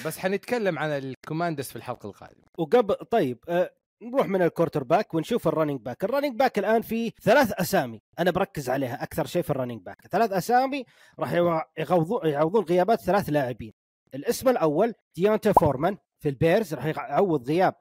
بس 0.07 0.19
حنتكلم 0.19 0.79
عن 0.79 0.91
الكوماندرز 0.91 1.67
في 1.67 1.77
الحلقة 1.77 2.07
القادمة. 2.09 2.45
وقبل 2.59 2.95
طيب 2.95 3.39
آه، 3.49 3.71
نروح 4.03 4.27
من 4.29 4.43
ال 4.43 4.85
quarterback 4.85 5.15
ونشوف 5.15 5.49
ال 5.49 5.53
running 5.53 5.81
back 5.81 6.05
ال 6.05 6.09
running 6.09 6.39
back 6.39 6.59
الآن 6.59 6.83
في 6.83 7.13
ثلاث 7.23 7.53
أسامي 7.53 8.01
أنا 8.19 8.31
بركز 8.31 8.71
عليها 8.71 9.03
أكثر 9.03 9.27
شيء 9.27 9.43
في 9.43 9.51
ال 9.51 9.55
running 9.55 9.83
back 9.83 10.07
ثلاث 10.11 10.33
أسامي 10.33 10.85
راح 11.19 11.33
يع- 11.33 11.65
يعوضون 11.77 12.27
يعوضون 12.29 12.65
غيابات 12.65 13.01
ثلاث 13.01 13.29
لاعبين. 13.31 13.73
الاسم 14.15 14.49
الأول 14.49 14.95
ديونتا 15.17 15.53
فورمان 15.53 15.97
في 16.23 16.29
البيرز 16.29 16.75
راح 16.75 16.85
يعوض 16.87 17.49
غياب 17.49 17.75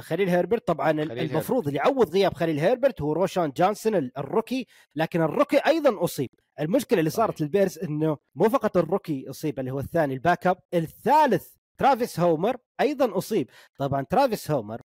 خليل 0.00 0.28
هيربرت 0.28 0.66
طبعا 0.66 0.92
خليل 0.92 1.18
المفروض 1.30 1.66
اللي 1.66 1.78
يعوض 1.78 2.10
غياب 2.10 2.34
خليل 2.34 2.58
هيربرت 2.58 3.02
هو 3.02 3.12
روشان 3.12 3.50
جونسون 3.56 3.94
ال- 3.94 4.18
ال 4.18 4.24
rookie. 4.24 4.66
لكن 4.94 5.22
ال 5.22 5.27
rookie 5.27 5.56
أيضا 5.58 6.04
أصيب. 6.04 6.30
المشكلة 6.60 6.98
اللي 6.98 7.10
صارت. 7.10 7.40
للبيرز 7.40 7.78
إنه 7.78 8.16
مو 8.34 8.48
فقط 8.48 8.76
ال 8.76 8.84
rookie 8.84 9.30
أصيب 9.30 9.58
اللي 9.60 9.70
هو 9.70 9.80
الثاني 9.80 10.14
ال 10.14 10.46
backup 10.46 10.58
الثالث 10.74 11.46
ترافيس 11.78 12.20
هومر 12.20 12.56
أيضا 12.80 13.18
أصيب. 13.18 13.50
طبعا 13.78 14.02
ترافيس 14.10 14.50
هومر 14.50 14.80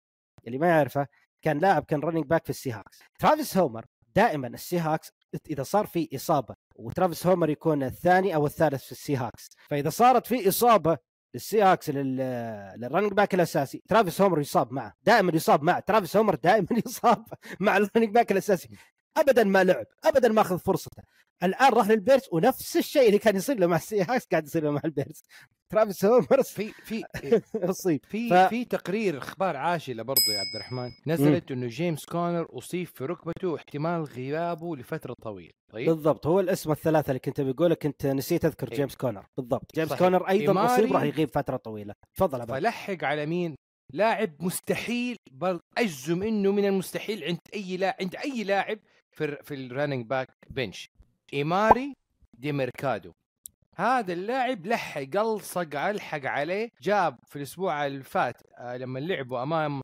اللي 0.46 0.58
ما 0.58 0.66
يعرفه 0.66 1.06
كان 1.42 1.58
لاعب 1.58 1.84
كان 1.84 2.00
running 2.00 2.24
back 2.26 2.44
في 2.44 2.50
السي 2.50 2.72
هاكس 2.72 2.98
ترافيس 3.18 3.56
هومر 3.56 3.84
دائما 4.16 4.46
السي 4.48 4.78
هاكس 4.78 5.10
إذا 5.50 5.62
صار 5.62 5.86
في 5.86 6.08
إصابة 6.14 6.54
وترافيس 6.76 7.26
هومر 7.26 7.50
يكون 7.50 7.82
الثاني 7.82 8.34
أو 8.34 8.46
الثالث 8.46 8.84
في 8.84 8.92
السي 8.92 9.16
هاكس 9.16 9.50
فإذا 9.70 9.90
صارت 9.90 10.26
في 10.26 10.48
إصابة 10.48 10.98
للسي 11.34 11.62
هاكس 11.62 11.90
لل... 11.90 12.16
لل 12.76 12.84
running 12.84 13.12
back 13.12 13.34
الأساسي. 13.34 13.82
ترافيس 13.88 14.20
هومر 14.20 14.40
يصاب 14.40 14.72
معه. 14.72 14.94
دائما 15.04 15.32
يصاب 15.34 15.62
معه. 15.62 15.80
ترافيس 15.80 16.16
هومر 16.16 16.34
دائما 16.34 16.66
يصاب 16.86 17.24
مع 17.60 17.76
ال 17.76 17.81
running 17.81 18.14
back 18.14 18.32
الأساسي. 18.32 18.68
ابدا 19.16 19.44
ما 19.44 19.64
لعب 19.64 19.86
ابدا 20.04 20.28
ما 20.28 20.40
أخذ 20.40 20.58
فرصته. 20.58 21.02
الآن 21.42 21.72
راح 21.72 21.88
للبيرس 21.88 22.28
ونفس 22.32 22.76
الشيء 22.76 23.06
اللي 23.06 23.18
كان 23.18 23.36
يصير 23.36 23.58
له 23.58 23.66
مع 23.66 23.76
السي 23.76 24.02
هاكس 24.08 24.26
قاعد 24.26 24.46
يصير 24.46 24.64
له 24.64 24.70
مع 24.70 24.80
البيرس. 24.84 25.22
ترافيس 25.70 26.04
هومر 26.04 26.42
في 26.42 26.72
في 26.84 27.04
اصيب 27.70 28.00
في 28.08 28.30
ف- 28.30 28.34
في 28.34 28.64
تقرير 28.64 29.18
إخبار 29.18 29.56
عاجله 29.56 30.02
برضو 30.02 30.20
يا 30.34 30.38
عبد 30.38 30.54
الرحمن. 30.56 30.90
نزلت 31.06 31.50
إنه 31.50 31.66
جيمس 31.66 32.04
كونر 32.04 32.46
أصيب 32.50 32.86
في 32.86 33.04
ركبته 33.04 33.48
واحتمال 33.48 34.04
غيابه 34.04 34.76
لفترة 34.76 35.14
طويلة. 35.22 35.52
طيب؟ 35.72 35.88
بالضبط 35.88 36.26
هو 36.26 36.40
الاسم 36.40 36.70
الثلاثة 36.72 37.08
اللي 37.10 37.18
كنت 37.20 37.40
بقوله 37.40 37.74
كنت 37.74 38.06
نسيت 38.06 38.44
أذكر 38.44 38.68
إيه. 38.72 38.76
جيمس 38.76 38.96
كونر. 38.96 39.26
بالضبط 39.36 39.74
جيمس 39.74 39.88
صحيح. 39.88 39.98
كونر 40.02 40.28
أيضا 40.28 40.52
إيماري- 40.54 40.70
أصيب 40.70 40.92
راح 40.92 41.02
يغيب 41.02 41.28
فترة 41.28 41.56
طويلة. 41.56 41.94
تفضل 42.16 42.40
عبد 42.40 42.50
فلحق 42.50 43.04
على 43.04 43.26
مين؟ 43.26 43.54
لاعب 43.92 44.42
مستحيل 44.42 45.16
بل 45.30 45.60
أجزم 45.78 46.22
إنه 46.22 46.52
من 46.52 46.64
المستحيل 46.64 47.24
عند 47.24 47.38
أي 47.54 47.76
لاعب 47.76 47.94
عند 48.00 48.16
أي 48.16 48.44
لاعب 48.44 48.78
في 49.12 49.36
في 49.42 49.54
ال 49.54 49.61
running 49.61 50.06
back 50.06 50.28
bench 50.50 50.90
إيماري 51.32 51.94
دي 52.38 52.52
ميركادو. 52.52 53.12
هذا 53.76 54.12
اللاعب 54.12 54.66
لحق 54.66 55.16
الصق 55.16 55.78
الحق 55.80 56.24
عليه. 56.26 56.70
جاب 56.82 57.18
في 57.26 57.36
الأسبوع 57.36 57.86
اللي 57.86 58.02
فات 58.04 58.42
آه، 58.58 58.76
لما 58.76 58.98
لعبوا 58.98 59.42
أمام 59.42 59.80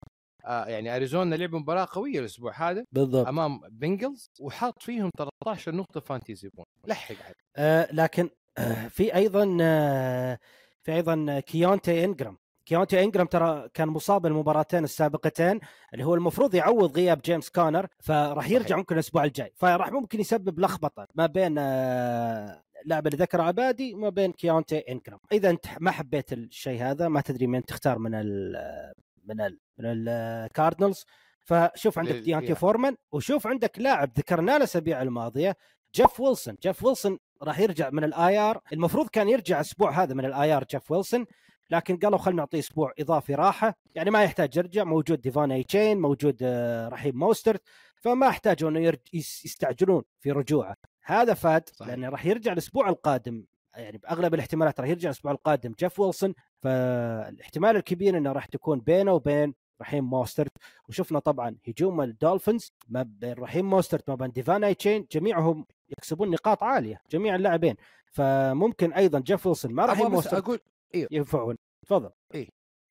آه، 0.47 0.65
يعني 0.67 0.97
أريزونا 0.97 1.35
لعبوا 1.35 1.59
مباراة 1.59 1.89
قوية 1.93 2.19
الأسبوع 2.21 2.71
هذا 2.71 2.85
بالضبط. 2.93 3.27
أمام 3.27 3.61
بنجلز 3.71 4.31
وحط 4.41 4.83
فيهم 4.83 5.11
13 5.19 5.75
نقطة 5.75 6.01
fantasy 6.01 6.49
point 6.49 6.65
لحق 6.87 7.15
عليه. 7.25 7.35
آه 7.57 7.89
لكن 7.93 8.31
آه 8.59 8.89
في 8.89 9.15
أيضا 9.15 9.45
في 10.83 10.95
أيضا 10.95 11.41
كيونتي 11.41 12.05
إنجرام. 12.05 12.39
كيونتي 12.69 13.05
انجرام 13.05 13.27
ترى 13.27 13.69
كان 13.75 13.89
مصاب 13.89 14.27
المباراتين 14.27 14.85
السابقتين 14.85 15.61
اللي 15.95 16.05
هو 16.05 16.15
المفروض 16.15 16.55
يعوض 16.55 16.97
غياب 16.97 17.21
جيمس 17.25 17.51
كونر 17.51 17.87
فراح 17.99 18.51
يرجع. 18.51 18.77
ممكن 18.77 18.95
الأسبوع 18.95 19.25
الجاي. 19.25 19.53
فراح 19.57 19.93
ممكن 19.93 20.21
يسبب 20.21 20.61
لخبطة 20.61 21.07
ما 21.15 21.27
بين 21.27 21.59
آه 21.59 22.63
اللاعب 22.85 23.07
اللي 23.07 23.19
ذكره 23.19 23.43
عبادي 23.43 23.95
وما 23.95 24.09
بين 24.09 24.33
كيونتي 24.33 24.79
انجرام 24.79 25.19
إذا 25.33 25.51
انت 25.51 25.67
ما 25.81 25.91
حبيت 25.91 26.33
الشيء 26.33 26.83
هذا 26.83 27.09
ما 27.09 27.21
تدري 27.21 27.47
من 27.47 27.65
تختار 27.65 27.99
من 27.99 28.15
ال 28.15 28.57
من 29.25 29.41
ال 29.41 29.59
من 29.79 29.85
الكاردنالز 29.87 31.05
فشوف 31.45 31.99
عندك 31.99 32.15
ديانتي 32.15 32.49
يا. 32.49 32.55
فورمان 32.55 32.97
وشوف 33.13 33.47
عندك 33.47 33.79
لاعب 33.79 34.11
ذكرناه 34.19 34.57
الأسابيع 34.57 35.03
الماضية 35.03 35.57
جيف 35.95 36.21
ويلسون. 36.21 36.57
جيف 36.63 36.85
ويلسون 36.85 37.19
راح 37.43 37.59
يرجع 37.59 37.91
من 37.91 38.05
ال 38.05 38.39
IR 38.39 38.61
المفروض 38.73 39.09
كان 39.09 39.29
يرجع 39.29 39.57
الأسبوع 39.57 39.91
هذا 39.91 40.15
من 40.15 40.25
ال 40.25 40.53
IR 40.53 40.65
جيف 40.65 40.91
ويلسون. 40.91 41.27
لكن 41.71 41.97
قالوا 41.97 42.19
خلينا 42.19 42.43
نعطيه 42.43 42.59
أسبوع 42.59 42.93
إضافي 42.99 43.35
راحة. 43.35 43.75
يعني 43.95 44.11
ما 44.11 44.25
يحتاج 44.25 44.57
يرجع 44.57 44.85
موجود 44.85 45.21
ديفان 45.21 45.53
اي 45.53 45.63
تشين 45.63 46.01
موجود 46.01 46.39
آه، 46.43 46.89
رحيم 46.89 47.19
موسترت. 47.19 47.63
فما 47.97 48.29
احتاجوا 48.29 48.71
إنه 48.71 48.81
يرج... 48.81 48.99
يس- 49.13 49.45
يستعجلون 49.45 50.03
في 50.21 50.33
رجوعه. 50.33 50.77
هذا 51.05 51.35
فاد 51.35 51.69
صحيح. 51.69 51.89
لأنه 51.89 52.09
راح 52.09 52.27
يرجع 52.27 52.53
الأسبوع 52.53 52.89
القادم. 52.89 53.45
يعني 53.77 53.99
بأغلب 53.99 54.35
الاحتمالات 54.35 54.81
راح 54.81 54.89
يرجع 54.89 55.09
الأسبوع 55.09 55.33
القادم 55.33 55.75
جيف 55.79 56.01
ويلسون. 56.01 56.35
فالاحتمال 56.59 57.77
الكبير 57.77 58.19
إنه 58.19 58.33
راح 58.33 58.47
تكون 58.47 58.81
بينه 58.81 59.13
وبين 59.13 59.55
رحيم 59.81 60.05
موسترت. 60.05 60.53
وشفنا 60.89 61.19
طبعا 61.19 61.57
هجوم 61.69 62.01
الدولفينز 62.01 62.73
ما 62.89 63.03
بين 63.03 63.33
رحيم 63.33 63.71
موسترت 63.71 64.09
ما 64.09 64.15
بين 64.15 64.31
ديفان 64.31 64.65
اي 64.65 64.75
تشين 64.75 65.07
جميعهم 65.13 65.67
يكسبون 65.89 66.31
نقاط 66.31 66.63
عالية 66.63 67.01
جميع 67.11 67.35
اللاعبين. 67.35 67.77
فممكن 68.07 68.93
أيضا 68.93 69.21
جيف 69.21 69.47
ويلسون 69.47 69.73
مع 69.73 69.87
رحيم 69.87 70.07
أبغى 70.07 70.19
بس 70.19 70.35
أقول 70.95 71.09
ينفعون. 71.11 71.57
تفضل. 71.87 72.11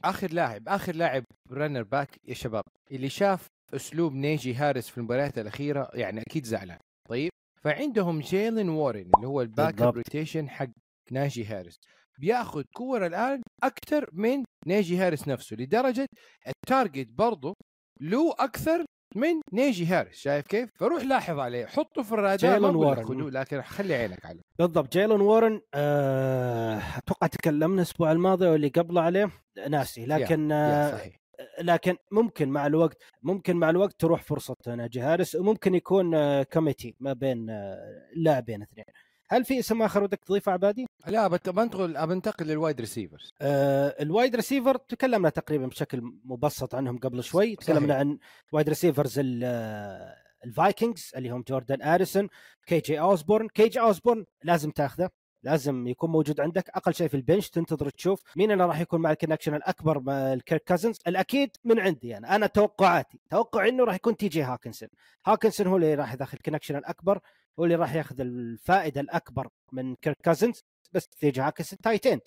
آخر 0.03 0.33
لاعب 0.33 0.69
آخر 0.69 0.95
لاعب 0.95 1.23
running 1.51 1.83
back 1.83 2.17
يا 2.27 2.33
شباب 2.33 2.63
اللي 2.91 3.09
شاف 3.09 3.47
أسلوب 3.73 4.13
ناجي 4.13 4.53
هاريس 4.53 4.89
في 4.89 4.97
المباريات 4.97 5.37
الأخيرة 5.37 5.89
يعني 5.93 6.21
أكيد 6.21 6.45
زعلان. 6.45 6.77
طيب؟ 7.09 7.29
فعندهم 7.63 8.19
جيلن 8.19 8.69
وارن 8.69 9.11
اللي 9.15 9.27
هو 9.27 9.41
ال 9.41 9.81
backup. 9.81 9.95
rotation 9.95 10.49
حق 10.49 10.69
ناجي 11.11 11.45
هاريس 11.45 11.75
بياخذ 12.19 12.63
كور 12.75 13.05
الآن 13.05 13.41
أكثر 13.63 14.09
من 14.13 14.43
ناجي 14.67 14.97
هاريس 14.97 15.27
نفسه 15.27 15.55
لدرجة 15.55 16.05
ال 16.47 16.56
target 16.56 17.07
برضه 17.07 17.53
له 18.01 18.33
أكثر 18.39 18.85
من 19.15 19.41
ناجي 19.53 19.85
هاريس 19.85 20.15
شايف 20.15 20.47
كيف؟ 20.47 20.69
فروح 20.75 21.03
لاحظ 21.03 21.39
عليه 21.39 21.65
حطه 21.65 22.03
في 22.03 22.11
الرادار 22.11 22.59
لك 22.59 22.75
وارن. 22.75 23.29
لكن 23.29 23.61
خلي 23.61 23.95
عينك 23.95 24.25
عليه. 24.25 24.41
بالضبط 24.59 24.93
جيلون 24.93 25.21
وارن 25.21 25.61
آه، 25.73 26.81
أتوقع 26.97 27.27
تكلمنا 27.27 27.81
الأسبوع 27.81 28.11
الماضي 28.11 28.47
واللي 28.47 28.67
قبله 28.67 29.01
عليه. 29.01 29.29
ناسي 29.69 30.05
لكن 30.05 30.51
يا 30.51 30.87
آه، 30.87 30.91
صحيح. 30.97 31.19
لكن 31.61 31.95
ممكن 32.11 32.49
مع 32.49 32.67
الوقت 32.67 32.97
ممكن 33.23 33.55
مع 33.55 33.69
الوقت 33.69 33.99
تروح 33.99 34.23
فرصة 34.23 34.55
ناجي 34.67 34.99
هاريس 34.99 35.35
وممكن 35.35 35.75
يكون 35.75 36.15
آه، 36.15 36.43
committee 36.43 36.95
ما 36.99 37.13
بين 37.13 37.49
آه، 37.49 38.09
اللاعبين 38.15 38.61
اثنين. 38.61 38.85
هل 39.29 39.45
في 39.45 39.59
اسم 39.59 39.81
آخر 39.81 40.03
ودك 40.03 40.23
تضيفه 40.23 40.51
عبادي؟ 40.51 40.85
لا 41.07 41.27
بنتقل 41.27 42.07
بنتقل 42.07 42.45
لل 42.47 42.58
wide 42.58 42.79
receivers 42.79 43.31
آه 43.41 43.95
ال 43.99 44.07
wide 44.07 44.35
receiver 44.35 44.77
تكلمنا 44.77 45.29
تقريبا 45.29 45.67
بشكل 45.67 46.01
مبسط 46.25 46.75
عنهم 46.75 46.97
قبل 46.97 47.23
شوي 47.23 47.55
صحيح. 47.55 47.55
تكلمنا 47.59 47.95
عن 47.95 48.17
wide 48.51 48.69
receivers 48.69 49.19
آه، 49.43 50.15
الفايكنجز 50.45 51.11
اللي 51.15 51.29
هم 51.29 51.43
جوردن 51.47 51.81
أديسون 51.81 52.27
كي 52.67 52.79
جي 52.79 52.99
أوزبورن 52.99 53.47
كي 53.47 53.67
جي 53.67 53.79
أوزبورن 53.79 54.25
لازم 54.43 54.71
تاخذه 54.71 55.09
لازم 55.47 55.87
يكون 55.87 56.09
موجود 56.09 56.39
عندك. 56.41 56.69
أقل 56.69 56.93
شيء 56.93 57.07
في 57.07 57.17
ال 57.17 57.23
bench 57.23 57.49
تنتظر 57.49 57.89
تشوف 57.89 58.21
مين 58.35 58.51
اللي 58.51 58.65
راح 58.65 58.79
يكون 58.79 59.01
مع 59.01 59.11
ال 59.11 59.15
connection 59.15 59.55
الأكبر 59.55 59.99
مع 59.99 60.33
الكيرك 60.33 60.63
كازنز 60.63 60.99
الأكيد 61.07 61.49
من 61.65 61.79
عندي 61.79 62.07
يعني 62.07 62.35
أنا 62.35 62.47
توقعاتي. 62.47 63.19
توقع 63.29 63.67
إنه 63.67 63.83
راح 63.83 63.95
يكون 63.95 64.17
تي 64.17 64.27
جي 64.27 64.41
هاكنسون 64.41 64.89
هاكنسون 65.25 65.67
هو 65.67 65.75
اللي 65.75 65.95
راح 65.95 66.13
ياخذ 66.13 66.33
ال 66.33 66.37
connection 66.37 66.75
الأكبر 66.75 67.19
هو 67.59 67.63
اللي 67.63 67.75
راح 67.75 67.95
ياخذ 67.95 68.21
الفائدة 68.21 69.01
الأكبر 69.01 69.47
من 69.71 69.95
كيرك 69.95 70.17
كازنز 70.23 70.63
بس 70.91 71.07
تي 71.07 71.31
جي 71.31 71.41
هاكنسون 71.41 71.79
tight 71.79 72.07
end 72.07 72.21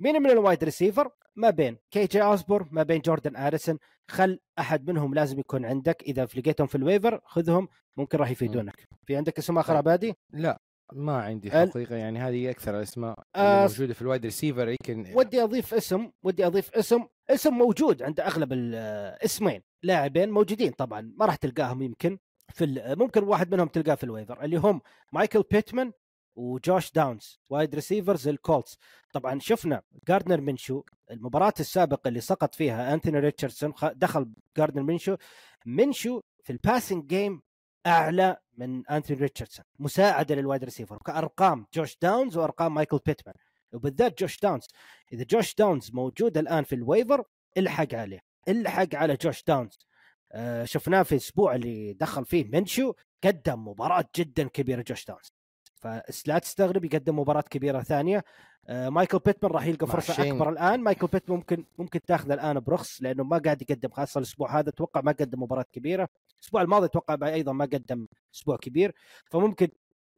مين 0.00 0.22
من 0.22 0.30
ال 0.30 0.37
wide 0.37 0.64
receiver 0.64 1.10
ما 1.36 1.50
بين 1.50 1.76
كي 1.90 2.06
جي 2.06 2.22
اوسبورن 2.22 2.68
ما 2.70 2.82
بين 2.82 3.00
جوردن 3.00 3.36
اديسون 3.36 3.78
خل 4.08 4.38
أحد 4.58 4.90
منهم 4.90 5.14
لازم 5.14 5.38
يكون 5.38 5.64
عندك. 5.64 6.02
إذا 6.02 6.24
لقيتهم 6.24 6.66
في 6.66 6.74
ال 6.74 6.81
waiver 6.81 7.20
خذهم. 7.24 7.68
ممكن 7.96 8.18
راح 8.18 8.30
يفيدونك. 8.30 8.88
في 9.06 9.16
عندك 9.16 9.38
اسم 9.38 9.58
آخر 9.58 9.68
طيب. 9.68 9.76
عبادي؟ 9.76 10.14
لا. 10.30 10.60
ما 10.92 11.22
عندي 11.22 11.50
حقيقة 11.50 11.96
يعني 11.96 12.18
هذه 12.18 12.50
أكثر 12.50 12.76
الأسماء 12.76 13.18
آه، 13.36 13.62
موجودة 13.66 13.94
في 13.94 14.02
ال 14.02 14.06
wide 14.06 14.24
receiver 14.24 14.68
يمكن 14.68 15.12
ودي 15.14 15.42
أضيف 15.42 15.74
اسم 15.74 16.10
ودي 16.22 16.46
أضيف 16.46 16.70
اسم. 16.74 17.04
اسم 17.30 17.54
موجود 17.54 18.02
عند 18.02 18.20
أغلب 18.20 18.52
الاسمين 18.52 19.62
لاعبين 19.82 20.30
موجودين 20.30 20.72
طبعا. 20.72 21.12
ما 21.16 21.26
راح 21.26 21.36
تلقاهم 21.36 21.82
يمكن 21.82 22.18
في 22.54 22.64
ال- 22.64 22.98
ممكن 22.98 23.22
واحد 23.24 23.54
منهم 23.54 23.68
تلقاه 23.68 23.94
في 23.94 24.04
ال 24.04 24.10
waiver 24.10 24.44
اللي 24.44 24.56
هم 24.56 24.80
مايكل 25.12 25.42
بيتمان 25.50 25.92
وجوش 26.36 26.92
داونز 26.92 27.40
wide 27.50 27.74
receivers 27.74 28.28
الكولتس 28.28 28.78
طبعا 29.12 29.38
شفنا 29.38 29.82
جاردنر 30.08 30.40
منشو 30.40 30.82
المباراة 31.10 31.54
السابقة 31.60 32.08
اللي 32.08 32.20
سقط 32.20 32.54
فيها 32.54 32.94
انثوني 32.94 33.18
ريتشاردسون 33.18 33.72
دخل 33.94 34.32
جاردنر 34.56 34.82
منشو 34.82 35.16
منشو 35.66 36.20
في 36.44 36.50
ال 36.52 36.59
passing 36.59 37.06
game 37.06 37.42
أعلى 37.86 38.36
من 38.56 38.86
انثوني 38.86 39.20
ريتشاردسون 39.20 39.64
مساعدة 39.78 40.34
لل 40.34 40.44
wide 40.44 40.64
receiver 40.64 40.98
كأرقام 41.06 41.66
جوش 41.74 41.98
داونز 42.02 42.36
وأرقام 42.36 42.74
مايكل 42.74 42.98
بيتمان 43.06 43.34
وبالذات 43.72 44.20
جوش 44.20 44.40
داونز. 44.40 44.66
إذا 45.12 45.24
جوش 45.24 45.54
داونز 45.54 45.90
موجود 45.94 46.38
الآن 46.38 46.64
في 46.64 46.74
ال 46.74 46.81
waiver 46.81 47.24
الحق 47.58 47.94
عليه 47.94 48.20
الحق 48.48 48.94
على 48.94 49.16
جوش 49.16 49.44
داونز. 49.44 49.78
آه 50.32 50.64
شفناه 50.64 51.02
في 51.02 51.12
الأسبوع 51.12 51.54
اللي 51.54 51.92
دخل 51.92 52.24
فيه 52.24 52.44
منشو 52.44 52.92
قدم 53.24 53.68
مباراة 53.68 54.04
جدا 54.16 54.48
كبيرة 54.48 54.82
جوش 54.82 55.04
داونز. 55.04 55.32
فلا 55.80 56.38
تستغرب 56.38 56.84
يقدم 56.84 57.18
مباراة 57.18 57.40
كبيرة 57.50 57.80
ثانية 57.82 58.24
آه 58.68 58.88
مايكل 58.88 59.18
بيتمان 59.18 59.52
راح 59.52 59.66
يلقى 59.66 59.86
مع 59.86 59.92
فرصة 59.92 60.14
شين. 60.14 60.32
أكبر 60.34 60.48
الآن 60.50 60.80
مايكل 60.80 61.06
بيتمان 61.06 61.38
ممكن 61.38 61.64
ممكن 61.78 62.00
تاخذه 62.02 62.34
الآن 62.34 62.60
برخص 62.60 63.02
لأنه 63.02 63.24
ما 63.24 63.38
قاعد 63.38 63.62
يقدم 63.62 63.88
خاصة 63.90 64.18
الأسبوع 64.18 64.58
هذا 64.58 64.68
أتوقع 64.68 65.00
ما 65.00 65.12
قدم 65.12 65.42
مباراة 65.42 65.64
كبيرة 65.72 66.08
الأسبوع 66.38 66.62
الماضي 66.62 66.86
أتوقع 66.86 67.28
أيضا 67.28 67.52
ما 67.52 67.64
قدم 67.64 68.06
أسبوع 68.34 68.56
كبير 68.56 68.94
فممكن 69.30 69.68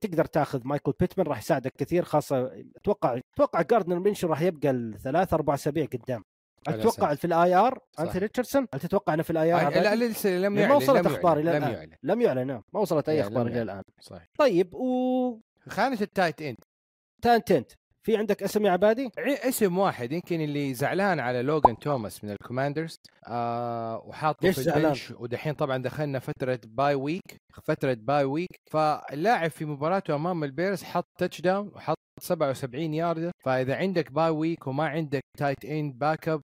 تقدر 0.00 0.25
تاخذ 0.25 0.61
مايكل 0.64 0.92
بيتمان 1.00 1.26
راح 1.26 1.38
يساعدك 1.38 1.73
كثير 1.78 2.04
خاصة 2.04 2.64
أتوقع 2.76 3.21
أتوقع 3.35 3.62
جاردنر 3.62 3.99
منشو 3.99 4.26
راح 4.26 4.42
يبقى 4.42 4.71
الثلاث 4.71 5.35
أربع 5.35 5.54
أسابيع 5.54 5.85
قدام 5.87 6.25
أتوقع. 6.69 7.14
في 7.14 7.25
الاي 7.25 7.54
ار. 7.54 7.78
أنت 8.00 8.16
ريتشاردسون 8.16 8.66
هل 8.75 8.81
تتوقع 8.81 9.14
إنه 9.14 9.23
في 9.23 9.31
الاي 9.31 9.52
ار 9.52 9.73
لا 9.73 9.95
لسه 9.95 10.31
لم 10.31 10.52
ما 10.52 10.61
يعلن 10.61 10.75
وصلت 10.75 11.07
لم 11.07 11.14
أخبار 11.14 11.38
يعلن، 11.38 11.49
إلى 11.49 11.59
لم 11.59 11.64
الآن. 11.64 11.75
يعلن 11.75 11.97
لم 12.02 12.21
يعلن 12.21 12.47
نعم. 12.47 12.62
ما 12.73 12.81
وصلت 12.81 13.09
أي 13.09 13.21
أخبار 13.21 13.47
إلى. 13.47 13.62
الآن 13.62 13.83
صحيح 14.00 14.28
طيب 14.38 14.75
و 14.75 15.38
خانة 15.69 15.99
ال 16.01 16.08
tight 16.08 16.43
end. 16.43 17.45
tight 17.45 17.62
end 17.62 17.73
في 18.07 18.16
عندك 18.16 18.42
اسم 18.42 18.66
يا 18.66 18.71
عبادي؟ 18.71 19.04
ع- 19.19 19.49
اسم 19.49 19.78
واحد 19.78 20.12
يمكن 20.12 20.40
اللي 20.40 20.75
زعلان 20.75 21.21
على 21.21 21.42
لوغان 21.42 21.78
توماس 21.78 22.25
من 22.25 22.31
الكوماندرز. 22.31 22.97
آه 23.26 24.02
وحاطه 24.07 24.50
في؟ 24.50 24.76
ال 24.77 24.82
bench 24.82 25.11
ودحين 25.11 25.54
طبعا 25.54 25.78
دخلنا 25.78 26.19
فترة 26.19 26.61
bye 26.65 26.95
week 26.95 27.37
فترة 27.64 27.95
bye 27.95 28.25
week 28.25 28.49
فاللاعب 28.71 29.50
في 29.50 29.64
مباراته 29.64 30.14
أمام 30.14 30.45
البيرز 30.45 30.83
حط 30.83 31.04
touchdown 31.19 31.69
وحط 31.75 31.97
77 32.21 32.95
يارده 32.95 33.31
فإذا 33.45 33.76
عندك 33.76 34.12
bye 34.12 34.31
week 34.31 34.67
وما 34.66 34.85
عندك 34.88 35.21
tight 35.39 35.65
end 35.65 35.99
backup 35.99 36.41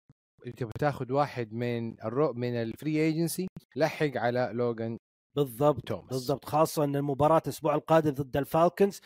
تبغى 0.57 0.72
تاخذ 0.79 1.12
واحد 1.12 1.53
من 1.53 2.01
الرو 2.03 2.34
من 2.34 2.55
ال 2.56 2.64
free 2.64 2.98
agency 3.01 3.48
لحق 3.75 4.17
على 4.17 4.50
لوغان 4.53 4.98
بالضبط 5.36 5.88
توماس. 5.88 6.10
بالضبط 6.10 6.46
خاصة 6.46 6.84
إن 6.84 6.96
المباراة 6.96 7.42
الأسبوع 7.46 7.75
القادم 7.75 8.12
ضد 8.12 8.38
الفالكنز. 8.38 9.01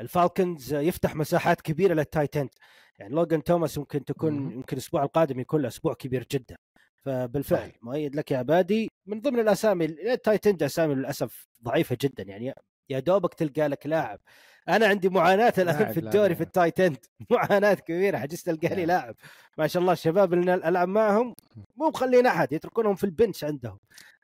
الفالكنز 0.00 0.74
يفتح 0.74 1.16
مساحات 1.16 1.60
كبيرة 1.60 1.94
لل 1.94 2.06
tight 2.06 2.36
end 2.36 2.54
يعني 2.98 3.14
لوجان 3.14 3.42
توماس 3.44 3.78
ممكن 3.78 4.04
تكون 4.04 4.32
مهم. 4.32 4.52
يمكن 4.52 4.76
الأسبوع 4.76 5.02
القادم 5.02 5.40
يكون 5.40 5.62
له 5.62 5.68
أسبوع 5.68 5.94
كبير 5.94 6.26
جدا. 6.32 6.56
فبالفعل 7.04 7.60
صحيح. 7.60 7.76
مؤيد 7.82 8.16
لك 8.16 8.30
يا 8.30 8.38
عبادي 8.38 8.88
من 9.06 9.20
ضمن 9.20 9.40
الأسامي 9.40 9.84
ال 9.84 9.93
tight 9.93 10.36
end 10.36 10.62
أسامي 10.62 10.94
للأسف 10.94 11.48
ضعيفة 11.62 11.98
جدا. 12.00 12.22
يعني 12.22 12.54
يا 12.90 12.98
دوبك 12.98 13.34
تلقى 13.34 13.68
لك 13.68 13.86
لاعب 13.86 14.20
أنا 14.68 14.86
عندي 14.86 15.08
معاناة 15.08 15.52
الان 15.58 15.92
في 15.92 16.00
الدوري. 16.00 16.34
في 16.34 16.40
ال 16.40 16.47
tight 16.47 16.83
end 16.83 17.04
معاناة 17.30 17.74
كبيرة 17.74 18.18
حجز 18.18 18.42
تلقى 18.42 18.68
لي 18.68 18.74
نعم. 18.76 18.86
لاعب. 18.86 19.14
ما 19.58 19.66
شاء 19.66 19.80
الله 19.80 19.92
الشباب 19.92 20.34
اللي 20.34 20.54
العب 20.54 20.88
معهم 20.88 21.34
مو 21.76 21.88
مخلين 21.88 22.26
أحد 22.26 22.52
يتركونهم 22.52 22.94
في 22.94 23.04
البنش 23.04 23.44
عندهم. 23.44 23.78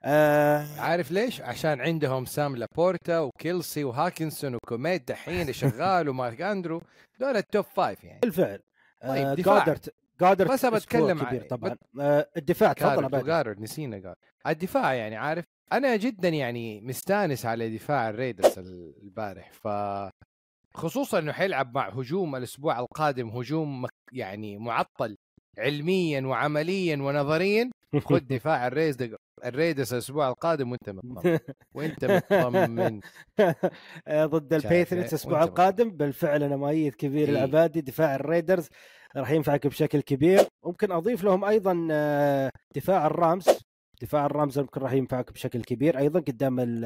آه 0.04 0.66
عارف 0.80 1.10
ليش؟ 1.10 1.40
عشان 1.40 1.80
عندهم 1.80 2.24
سام 2.24 2.56
لابورتا 2.56 3.18
وكيلسي 3.18 3.84
وهاكنسون 3.84 4.54
وكوميت 4.54 5.08
دحين 5.08 5.52
شغال 5.52 6.08
ومارك 6.08 6.40
أندرو 6.40 6.82
دول 7.20 7.36
التوب 7.36 7.64
فايف 7.64 8.04
يعني. 8.04 8.20
بالفعل. 8.20 8.60
طيب، 9.02 9.26
آه. 9.26 9.34
جودرت 9.34 9.94
جودرت 10.20 10.50
بس 10.50 10.64
أتكلم 10.64 11.22
كبير 11.24 11.40
عن- 11.42 11.48
طبعا. 11.48 11.76
آه 12.00 12.28
الدفاع 12.36 12.72
تفضل 12.72 13.16
وجارد 13.16 13.60
نسينا 13.60 13.98
جارد 13.98 14.16
الدفاع 14.46 14.94
يعني 14.94 15.16
عارف 15.16 15.44
أنا 15.72 15.96
جدا 15.96 16.28
يعني 16.28 16.80
مستانس 16.80 17.46
على 17.46 17.74
دفاع 17.76 18.08
الريدرز 18.10 18.58
ال- 18.58 18.94
البارح 19.02 19.50
ف 19.52 19.68
خصوصا 20.74 21.18
إنه 21.18 21.32
حيلعب 21.32 21.74
مع 21.74 21.88
هجوم 21.88 22.36
الأسبوع 22.36 22.80
القادم 22.80 23.28
هجوم 23.28 23.86
يعني 24.12 24.58
معطل 24.58 25.16
علميا 25.58 26.20
وعمليا 26.20 26.96
ونظريا. 26.96 27.70
خذ 28.00 28.20
دفاع 28.36 28.66
الريدرز 28.66 29.16
الريدرز 29.44 29.92
الأسبوع 29.92 30.28
القادم 30.28 30.70
وأنت 30.70 30.90
مطمن 30.90 31.38
وأنت 31.74 32.04
مطمن 32.04 33.00
آه، 34.08 34.26
ضد 34.26 34.66
إيه؟ 34.66 34.86
الأسبوع 34.92 35.42
القادم. 35.42 35.90
بالفعل 35.90 36.42
أنا 36.42 36.56
مؤيد 36.56 36.94
كبير 36.94 37.28
إيه. 37.28 37.34
العبادي 37.34 37.80
دفاع 37.80 38.14
الريدرز 38.14 38.68
راح 39.16 39.30
ينفعك 39.30 39.66
بشكل 39.66 40.00
كبير. 40.00 40.40
ممكن 40.66 40.92
أضيف 40.92 41.24
لهم 41.24 41.44
أيضا 41.44 41.88
آه، 41.90 42.50
دفاع 42.76 43.06
الرامز. 43.06 43.46
دفاع 44.02 44.26
الرامز 44.26 44.58
ممكن 44.58 44.80
راح 44.80 44.92
ينفعك 44.92 45.32
بشكل 45.32 45.62
كبير. 45.62 45.98
أيضا 45.98 46.20
قدام 46.20 46.60
ال- 46.60 46.84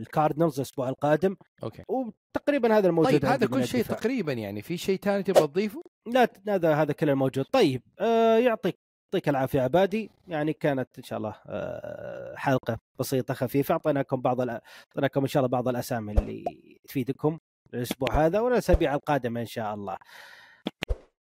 الكاردنالز 0.00 0.56
الأسبوع 0.56 0.88
القادم. 0.88 1.36
okay. 1.62 1.84
وتقريبا 1.88 2.78
هذا 2.78 2.88
الموجود 2.88 3.12
طيب 3.12 3.24
هذا 3.24 3.46
كل 3.46 3.66
شيء. 3.66 3.84
تقريبا 3.84 4.32
يعني 4.32 4.62
في 4.62 4.76
شيء 4.76 4.98
ثاني 4.98 5.22
تبغى 5.22 5.46
تضيفه؟ 5.46 5.82
لا 6.06 6.28
هذا 6.48 6.74
هذا 6.74 6.92
كله 6.92 7.12
الموجود 7.12 7.44
طيب 7.52 7.82
آه 8.00 8.38
يعطيك 8.38 8.78
يعطيك 9.14 9.28
العافية 9.28 9.60
عبادي. 9.60 10.10
يعني 10.28 10.52
كانت 10.52 10.88
إن 10.98 11.02
شاء 11.04 11.18
الله 11.18 11.34
آه 11.46 12.34
حلقة 12.36 12.78
بسيطة 12.98 13.34
خفيفة. 13.34 13.72
أعطيناكم 13.72 14.20
بعض 14.20 14.40
أعطيناكم 14.40 15.20
إن 15.20 15.26
شاء 15.26 15.40
الله 15.40 15.50
بعض 15.50 15.68
الأسامي 15.68 16.12
اللي 16.12 16.44
تفيدكم 16.88 17.38
الأسبوع 17.74 18.26
هذا 18.26 18.40
والأسابيع 18.40 18.94
القادمة 18.94 19.40
إن 19.40 19.46
شاء 19.46 19.74
الله. 19.74 19.96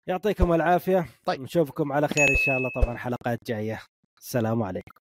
يعطيكم 0.07 0.53
العافية. 0.53 1.05
طيب. 1.25 1.41
نشوفكم 1.41 1.91
على 1.91 2.07
خير 2.07 2.29
إن 2.29 2.35
شاء 2.45 2.57
الله 2.57 2.69
طبعا 2.75 2.97
حلقات 2.97 3.39
جاية. 3.47 3.81
السلام 4.19 4.63
عليكم. 4.63 5.04